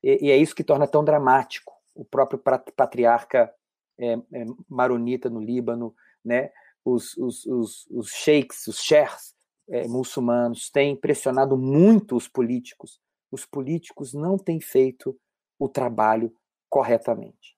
E, 0.03 0.29
e 0.29 0.31
é 0.31 0.37
isso 0.37 0.55
que 0.55 0.65
torna 0.65 0.87
tão 0.87 1.05
dramático 1.05 1.80
o 1.95 2.05
próprio 2.05 2.39
patriarca 2.77 3.53
é, 3.99 4.15
é, 4.15 4.45
maronita 4.69 5.29
no 5.29 5.41
Líbano, 5.41 5.95
né? 6.25 6.51
os, 6.85 7.17
os, 7.17 7.45
os, 7.47 7.87
os 7.91 8.09
sheiks, 8.11 8.67
os 8.67 8.81
sheikhs 8.81 9.35
é, 9.69 9.87
muçulmanos 9.87 10.71
têm 10.71 10.97
pressionado 10.97 11.57
muito 11.57 12.17
os 12.17 12.27
políticos 12.27 13.01
os 13.31 13.47
políticos 13.47 14.13
não 14.13 14.37
têm 14.37 14.61
feito 14.61 15.19
o 15.59 15.69
trabalho 15.69 16.35
corretamente. 16.69 17.57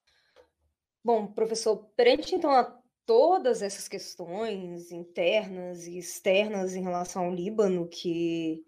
Bom, 1.02 1.26
professor, 1.26 1.76
perante 1.96 2.34
então 2.34 2.50
a 2.50 2.78
todas 3.04 3.62
essas 3.62 3.88
questões 3.88 4.92
internas 4.92 5.86
e 5.86 5.98
externas 5.98 6.74
em 6.74 6.82
relação 6.82 7.24
ao 7.24 7.34
Líbano, 7.34 7.88
que 7.88 8.64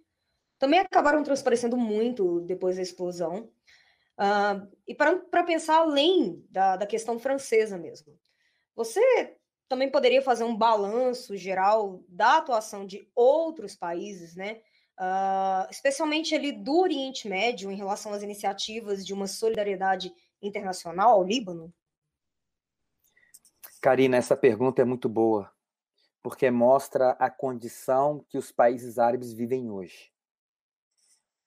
também 0.58 0.80
acabaram 0.80 1.22
transparecendo 1.22 1.76
muito 1.76 2.40
depois 2.40 2.76
da 2.76 2.82
explosão, 2.82 3.48
e 4.86 4.94
para 4.94 5.44
pensar 5.44 5.78
além 5.78 6.44
da, 6.50 6.76
da 6.76 6.86
questão 6.86 7.18
francesa 7.18 7.76
mesmo, 7.76 8.18
você 8.74 9.36
também 9.68 9.90
poderia 9.90 10.22
fazer 10.22 10.44
um 10.44 10.56
balanço 10.56 11.36
geral 11.36 12.02
da 12.08 12.38
atuação 12.38 12.86
de 12.86 13.08
outros 13.14 13.74
países, 13.74 14.36
né? 14.36 14.60
uh, 14.98 15.68
especialmente 15.70 16.34
ali 16.34 16.52
do 16.52 16.78
Oriente 16.78 17.28
Médio, 17.28 17.70
em 17.70 17.76
relação 17.76 18.12
às 18.12 18.22
iniciativas 18.22 19.04
de 19.04 19.12
uma 19.12 19.26
solidariedade 19.26 20.12
internacional 20.40 21.12
ao 21.12 21.24
Líbano? 21.24 21.72
Karina, 23.80 24.16
essa 24.16 24.36
pergunta 24.36 24.80
é 24.82 24.84
muito 24.84 25.08
boa, 25.08 25.52
porque 26.22 26.50
mostra 26.50 27.10
a 27.12 27.30
condição 27.30 28.24
que 28.28 28.38
os 28.38 28.50
países 28.50 28.98
árabes 28.98 29.32
vivem 29.32 29.70
hoje. 29.70 30.10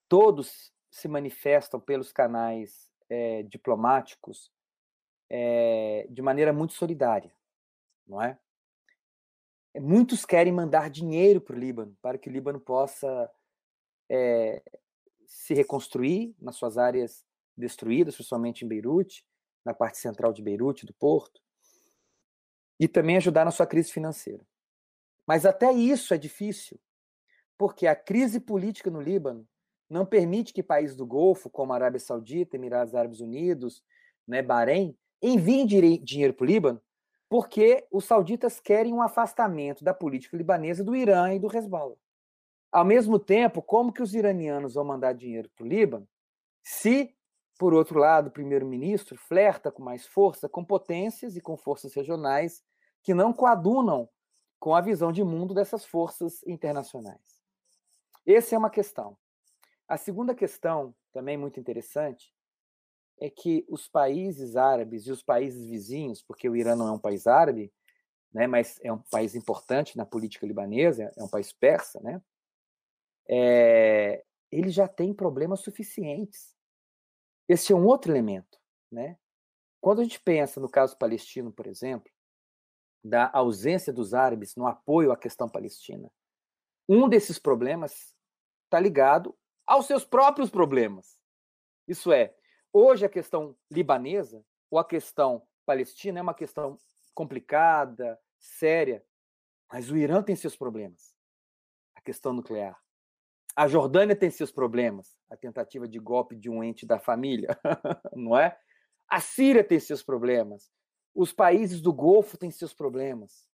Todos 0.08 0.72
se 0.98 1.08
manifestam 1.08 1.80
pelos 1.80 2.12
canais 2.12 2.92
é, 3.08 3.44
diplomáticos 3.44 4.52
é, 5.30 6.08
de 6.10 6.24
maneira 6.24 6.52
muito 6.52 6.74
solidária, 6.74 7.32
não 8.08 8.20
é? 8.20 8.40
Muitos 9.80 10.26
querem 10.26 10.52
mandar 10.52 10.90
dinheiro 10.90 11.40
para 11.40 11.56
o 11.56 11.60
Líbano, 11.60 11.96
para 12.02 12.18
que 12.18 12.28
o 12.28 12.32
Líbano 12.32 12.60
possa 12.60 13.32
é, 14.10 14.64
se 15.28 15.54
reconstruir 15.54 16.36
nas 16.42 16.56
suas 16.56 16.80
áreas 16.80 17.24
destruídas, 17.56 18.16
principalmente 18.16 18.66
em 18.66 18.68
Beirute, 18.68 19.24
na 19.64 19.76
parte 19.76 20.00
central 20.00 20.34
de 20.34 20.42
Beirute, 20.42 20.84
do 20.84 20.96
porto, 20.96 21.40
e 22.80 22.88
também 22.88 23.18
ajudar 23.18 23.46
na 23.46 23.52
sua 23.52 23.68
crise 23.68 23.92
financeira. 23.92 24.44
Mas 25.28 25.46
até 25.46 25.72
isso 25.72 26.12
é 26.12 26.18
difícil, 26.18 26.80
porque 27.56 27.86
a 27.86 27.96
crise 27.96 28.40
política 28.40 28.90
no 28.90 29.00
Líbano 29.00 29.48
não 29.90 30.06
permite 30.06 30.54
que 30.54 30.62
países 30.62 30.96
do 30.96 31.06
Golfo, 31.06 31.50
como 31.50 31.72
a 31.72 31.76
Arábia 31.76 32.00
Saudita, 32.00 32.56
Emirados 32.56 32.94
Árabes 32.94 33.20
Unidos, 33.20 33.84
né, 34.28 34.42
Bahrein, 34.42 34.98
enviem 35.22 35.66
dinheiro 35.66 36.34
para 36.34 36.44
o 36.44 36.48
Líbano, 36.48 36.82
porque 37.30 37.86
os 37.92 38.06
sauditas 38.06 38.60
querem 38.60 38.94
um 38.94 39.02
afastamento 39.02 39.84
da 39.84 39.94
política 39.94 40.38
libanesa 40.38 40.84
do 40.84 40.96
Irã 40.96 41.34
e 41.34 41.40
do 41.40 41.54
Hezbollah. 41.56 41.98
Ao 42.72 42.86
mesmo 42.86 43.18
tempo, 43.18 43.62
como 43.62 43.94
que 43.94 44.02
os 44.02 44.14
iranianos 44.14 44.74
vão 44.74 44.84
mandar 44.84 45.14
dinheiro 45.14 45.50
para 45.56 45.66
o 45.66 45.68
Líbano 45.68 46.08
se, 46.62 47.16
por 47.58 47.74
outro 47.74 48.00
lado, 48.00 48.28
o 48.28 48.32
primeiro-ministro 48.32 49.18
flerta 49.18 49.72
com 49.72 49.82
mais 49.82 50.06
força 50.06 50.50
com 50.50 50.64
potências 50.64 51.36
e 51.36 51.42
com 51.42 51.58
forças 51.58 51.94
regionais 51.94 52.64
que 53.02 53.14
não 53.14 53.32
coadunam 53.32 54.10
com 54.60 54.76
a 54.76 54.82
visão 54.82 55.12
de 55.12 55.24
mundo 55.24 55.54
dessas 55.54 55.86
forças 55.86 56.44
internacionais? 56.46 57.42
Essa 58.26 58.56
é 58.56 58.58
uma 58.58 58.70
questão. 58.70 59.18
A 59.88 59.98
segunda 59.98 60.36
questão, 60.36 60.94
também 61.14 61.38
muito 61.38 61.60
interessante, 61.60 62.34
é 63.20 63.30
que 63.30 63.66
os 63.70 63.88
países 63.88 64.56
árabes 64.56 65.08
e 65.08 65.12
os 65.12 65.24
países 65.24 65.68
vizinhos, 65.68 66.22
porque 66.22 66.50
o 66.50 66.56
Irã 66.56 66.76
não 66.76 66.88
é 66.88 66.92
um 66.92 67.00
país 67.00 67.26
árabe, 67.26 67.74
né, 68.32 68.46
mas 68.46 68.80
é 68.84 68.92
um 68.92 69.02
país 69.10 69.34
importante 69.34 69.98
na 69.98 70.06
política 70.06 70.46
libanesa, 70.46 71.12
é 71.18 71.24
um 71.24 71.30
país 71.30 71.52
persa, 71.52 72.00
né? 72.02 72.22
é, 73.28 74.24
ele 74.52 74.70
já 74.70 74.88
tem 74.88 75.14
problemas 75.14 75.60
suficientes. 75.62 76.56
Esse 77.48 77.74
é 77.74 77.76
um 77.76 77.86
outro 77.86 78.12
elemento. 78.12 78.58
Né? 78.92 79.18
Quando 79.82 80.00
a 80.00 80.04
gente 80.04 80.20
pensa 80.20 80.60
no 80.60 80.70
caso 80.70 80.98
palestino, 80.98 81.52
por 81.52 81.68
exemplo, 81.68 82.12
da 83.04 83.30
ausência 83.34 83.92
dos 83.92 84.14
árabes 84.14 84.56
no 84.56 84.68
apoio 84.68 85.12
à 85.12 85.18
questão 85.18 85.50
palestina, 85.50 86.12
um 86.88 87.08
desses 87.08 87.38
problemas 87.38 88.16
está 88.66 88.80
ligado 88.80 89.38
aos 89.68 89.86
seus 89.86 90.06
próprios 90.06 90.50
problemas. 90.50 91.20
Isso 91.88 92.12
é, 92.12 92.34
hoje 92.72 93.06
a 93.06 93.10
questão 93.10 93.56
libanesa 93.70 94.44
ou 94.72 94.80
a 94.80 94.86
questão 94.86 95.46
palestina 95.66 96.20
é 96.20 96.22
uma 96.22 96.34
questão 96.34 96.78
complicada, 97.14 98.18
séria, 98.40 99.04
mas 99.72 99.92
o 99.92 99.98
Irã 99.98 100.24
tem 100.24 100.36
seus 100.36 100.56
problemas. 100.56 101.14
A 101.96 102.02
questão 102.02 102.32
nuclear. 102.32 102.82
A 103.56 103.68
Jordânia 103.68 104.16
tem 104.16 104.30
seus 104.30 104.52
problemas, 104.52 105.18
a 105.30 105.36
tentativa 105.36 105.88
de 105.88 106.00
golpe 106.00 106.36
de 106.36 106.50
um 106.50 106.64
ente 106.64 106.86
da 106.86 107.00
família, 107.00 107.50
não 108.16 108.38
é? 108.38 108.58
A 109.10 109.20
Síria 109.20 109.64
tem 109.64 109.80
seus 109.80 110.04
problemas, 110.04 110.72
os 111.16 111.34
países 111.34 111.82
do 111.82 111.92
Golfo 111.92 112.38
têm 112.38 112.52
seus 112.52 112.74
problemas. 112.74 113.50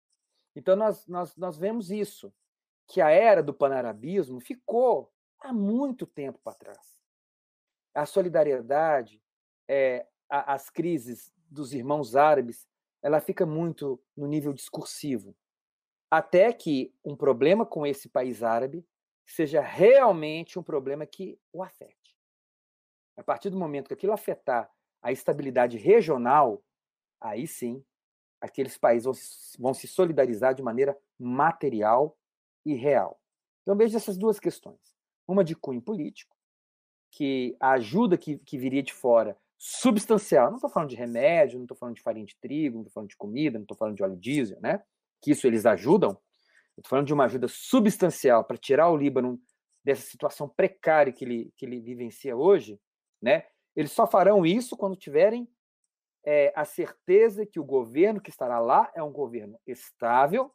Então 0.56 0.74
nós, 0.74 1.06
nós, 1.06 1.36
nós 1.36 1.56
vemos 1.56 1.90
isso, 1.90 2.34
que 2.88 3.00
a 3.00 3.10
era 3.10 3.42
do 3.42 3.54
panarabismo 3.54 4.40
ficou 4.40 5.11
há 5.42 5.52
muito 5.52 6.06
tempo 6.06 6.38
para 6.42 6.54
trás. 6.54 7.00
A 7.94 8.06
solidariedade, 8.06 9.22
é, 9.68 10.06
a, 10.28 10.54
as 10.54 10.70
crises 10.70 11.32
dos 11.50 11.74
irmãos 11.74 12.16
árabes, 12.16 12.66
ela 13.02 13.20
fica 13.20 13.44
muito 13.44 14.00
no 14.16 14.26
nível 14.26 14.52
discursivo. 14.52 15.36
Até 16.10 16.52
que 16.52 16.94
um 17.04 17.16
problema 17.16 17.66
com 17.66 17.86
esse 17.86 18.08
país 18.08 18.42
árabe 18.42 18.86
seja 19.26 19.60
realmente 19.60 20.58
um 20.58 20.62
problema 20.62 21.06
que 21.06 21.38
o 21.52 21.62
afete. 21.62 22.16
A 23.16 23.22
partir 23.22 23.50
do 23.50 23.58
momento 23.58 23.88
que 23.88 23.94
aquilo 23.94 24.12
afetar 24.12 24.70
a 25.02 25.12
estabilidade 25.12 25.76
regional, 25.76 26.62
aí 27.20 27.46
sim, 27.46 27.84
aqueles 28.40 28.78
países 28.78 29.04
vão 29.04 29.14
se, 29.14 29.58
vão 29.58 29.74
se 29.74 29.86
solidarizar 29.86 30.54
de 30.54 30.62
maneira 30.62 30.96
material 31.18 32.16
e 32.64 32.74
real. 32.74 33.20
Então 33.62 33.76
veja 33.76 33.96
essas 33.96 34.16
duas 34.16 34.38
questões. 34.38 34.91
Uma 35.32 35.42
de 35.42 35.56
cunho 35.56 35.80
político, 35.80 36.36
que 37.10 37.56
a 37.58 37.70
ajuda 37.72 38.18
que, 38.18 38.36
que 38.36 38.58
viria 38.58 38.82
de 38.82 38.92
fora, 38.92 39.34
substancial, 39.56 40.48
não 40.48 40.56
estou 40.56 40.68
falando 40.68 40.90
de 40.90 40.96
remédio, 40.96 41.56
não 41.56 41.64
estou 41.64 41.76
falando 41.76 41.96
de 41.96 42.02
farinha 42.02 42.26
de 42.26 42.36
trigo, 42.36 42.74
não 42.74 42.82
estou 42.82 42.92
falando 42.92 43.08
de 43.08 43.16
comida, 43.16 43.58
não 43.58 43.62
estou 43.62 43.76
falando 43.76 43.96
de 43.96 44.02
óleo 44.02 44.16
diesel, 44.16 44.60
né? 44.60 44.82
Que 45.22 45.30
isso 45.30 45.46
eles 45.46 45.64
ajudam. 45.64 46.20
Estou 46.76 46.90
falando 46.90 47.06
de 47.06 47.14
uma 47.14 47.24
ajuda 47.24 47.48
substancial 47.48 48.44
para 48.44 48.58
tirar 48.58 48.90
o 48.90 48.96
Líbano 48.96 49.40
dessa 49.82 50.02
situação 50.02 50.50
precária 50.50 51.12
que 51.14 51.24
ele, 51.24 51.50
que 51.56 51.64
ele 51.64 51.80
vivencia 51.80 52.36
hoje, 52.36 52.78
né? 53.22 53.46
Eles 53.74 53.92
só 53.92 54.06
farão 54.06 54.44
isso 54.44 54.76
quando 54.76 54.94
tiverem 54.94 55.48
é, 56.26 56.52
a 56.54 56.66
certeza 56.66 57.46
que 57.46 57.58
o 57.58 57.64
governo 57.64 58.20
que 58.20 58.28
estará 58.28 58.60
lá 58.60 58.92
é 58.94 59.02
um 59.02 59.10
governo 59.10 59.58
estável, 59.66 60.52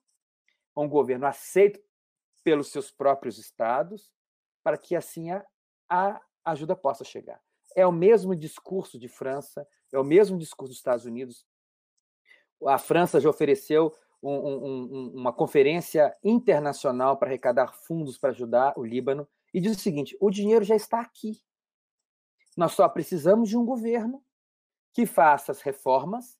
um 0.75 0.87
governo 0.87 1.25
aceito 1.25 1.79
pelos 2.43 2.71
seus 2.71 2.91
próprios 2.91 3.39
estados, 3.39 4.11
para 4.67 4.77
que 4.77 4.97
assim 4.97 5.31
a, 5.31 5.45
a 5.87 6.21
ajuda 6.43 6.75
possa 6.75 7.05
chegar. 7.05 7.41
É 7.73 7.87
o 7.87 7.91
mesmo 7.91 8.35
discurso 8.35 8.99
de 8.99 9.07
França, 9.07 9.65
é 9.93 9.97
o 9.97 10.03
mesmo 10.03 10.37
discurso 10.37 10.71
dos 10.71 10.77
Estados 10.77 11.05
Unidos. 11.05 11.47
A 12.65 12.77
França 12.77 13.21
já 13.21 13.29
ofereceu 13.29 13.95
um, 14.21 14.29
um, 14.29 15.11
uma 15.15 15.31
conferência 15.31 16.13
internacional 16.21 17.15
para 17.15 17.29
arrecadar 17.29 17.71
fundos 17.71 18.17
para 18.17 18.31
ajudar 18.31 18.73
o 18.75 18.83
Líbano 18.83 19.25
e 19.53 19.61
diz 19.61 19.77
o 19.77 19.79
seguinte: 19.79 20.17
o 20.19 20.29
dinheiro 20.29 20.65
já 20.65 20.75
está 20.75 20.99
aqui. 20.99 21.41
Nós 22.57 22.73
só 22.73 22.89
precisamos 22.89 23.47
de 23.47 23.57
um 23.57 23.63
governo 23.63 24.21
que 24.91 25.05
faça 25.05 25.53
as 25.53 25.61
reformas 25.61 26.37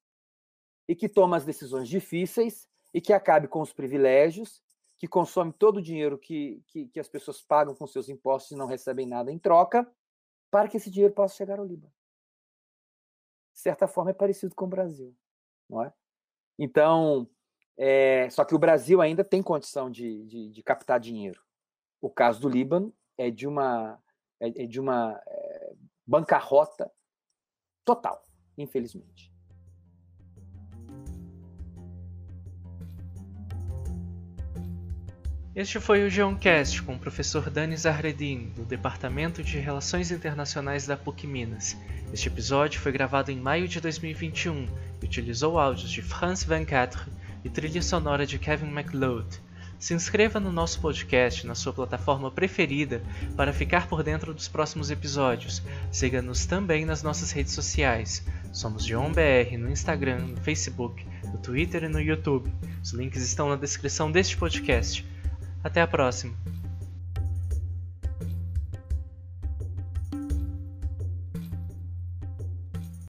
e 0.86 0.94
que 0.94 1.08
tome 1.08 1.38
as 1.38 1.46
decisões 1.46 1.88
difíceis 1.88 2.68
e 2.94 3.00
que 3.00 3.14
acabe 3.14 3.48
com 3.48 3.62
os 3.62 3.72
privilégios, 3.72 4.62
que 4.98 5.08
consome 5.08 5.54
todo 5.54 5.78
o 5.78 5.82
dinheiro 5.82 6.18
que, 6.18 6.62
que, 6.68 6.88
que 6.88 7.00
as 7.00 7.08
pessoas 7.08 7.42
pagam 7.42 7.76
com 7.76 7.86
seus 7.86 8.10
impostos 8.10 8.52
e 8.52 8.56
não 8.56 8.66
recebem 8.66 9.06
nada 9.06 9.32
em 9.32 9.38
troca, 9.38 9.90
para 10.50 10.68
que 10.68 10.78
esse 10.78 10.90
dinheiro 10.90 11.14
possa 11.14 11.36
chegar 11.36 11.60
ao 11.60 11.66
Líbano. 11.66 11.94
De 13.54 13.60
certa 13.60 13.88
forma, 13.88 14.12
é 14.12 14.14
parecido 14.14 14.56
com 14.56 14.66
o 14.66 14.70
Brasil, 14.70 15.16
não 15.70 15.84
é? 15.84 15.94
Então, 16.58 17.30
é, 17.78 18.30
só 18.30 18.44
que 18.44 18.56
o 18.56 18.60
Brasil 18.60 19.02
ainda 19.02 19.24
tem 19.24 19.44
condição 19.44 19.90
de, 19.92 20.26
de, 20.26 20.50
de, 20.50 20.64
captar 20.64 21.00
dinheiro. 21.00 21.42
O 22.02 22.10
caso 22.10 22.40
do 22.42 22.50
Líbano 22.50 22.94
é 23.18 23.30
de 23.30 23.48
uma, 23.48 24.02
é, 24.40 24.64
é 24.64 24.66
de 24.66 24.80
uma 24.80 25.22
é, 25.28 25.74
bancarrota 26.06 26.92
total 27.86 28.28
infelizmente. 28.58 29.32
Este 35.58 35.80
foi 35.80 36.06
o 36.06 36.10
Geoncast 36.10 36.84
com 36.84 36.94
o 36.94 37.00
professor 37.00 37.50
Dani 37.50 37.76
Zahredin, 37.76 38.52
do 38.56 38.64
Departamento 38.64 39.42
de 39.42 39.58
Relações 39.58 40.12
Internacionais 40.12 40.86
da 40.86 40.96
PUC 40.96 41.26
Minas. 41.26 41.76
Este 42.14 42.28
episódio 42.28 42.80
foi 42.80 42.92
gravado 42.92 43.32
em 43.32 43.38
maio 43.38 43.68
de 43.68 43.82
2021 43.82 44.68
e 45.02 45.06
utilizou 45.06 45.58
áudios 45.58 45.90
de 45.90 46.04
Franz 46.04 46.44
Van 46.44 46.64
Catre 46.64 47.02
e 47.44 47.50
trilha 47.50 47.82
sonora 47.82 48.24
de 48.24 48.38
Kevin 48.38 48.68
MacLeod. 48.68 49.26
Se 49.80 49.96
inscreva 49.96 50.40
no 50.40 50.52
nosso 50.52 50.80
podcast 50.80 51.48
na 51.48 51.56
sua 51.56 51.74
plataforma 51.74 52.30
preferida 52.30 53.02
para 53.36 53.52
ficar 53.52 53.88
por 53.88 54.04
dentro 54.04 54.36
dos 54.36 54.48
próximos 54.48 54.92
episódios. 54.92 55.64
Siga-nos 55.92 56.46
também 56.46 56.86
nas 56.86 57.02
nossas 57.02 57.32
redes 57.32 57.54
sociais. 57.54 58.24
Somos 58.54 58.86
JohnBR 58.86 59.58
no 59.58 59.72
Instagram, 59.72 60.20
no 60.20 60.38
Facebook, 60.38 61.04
no 61.24 61.40
Twitter 61.40 61.86
e 61.86 61.90
no 61.90 62.00
YouTube. 62.00 62.48
Os 62.84 62.92
links 62.92 63.24
estão 63.24 63.50
na 63.50 63.56
descrição 63.56 64.12
deste 64.12 64.38
podcast. 64.38 65.17
Até 65.68 65.82
a 65.82 65.88
próxima! 65.88 66.34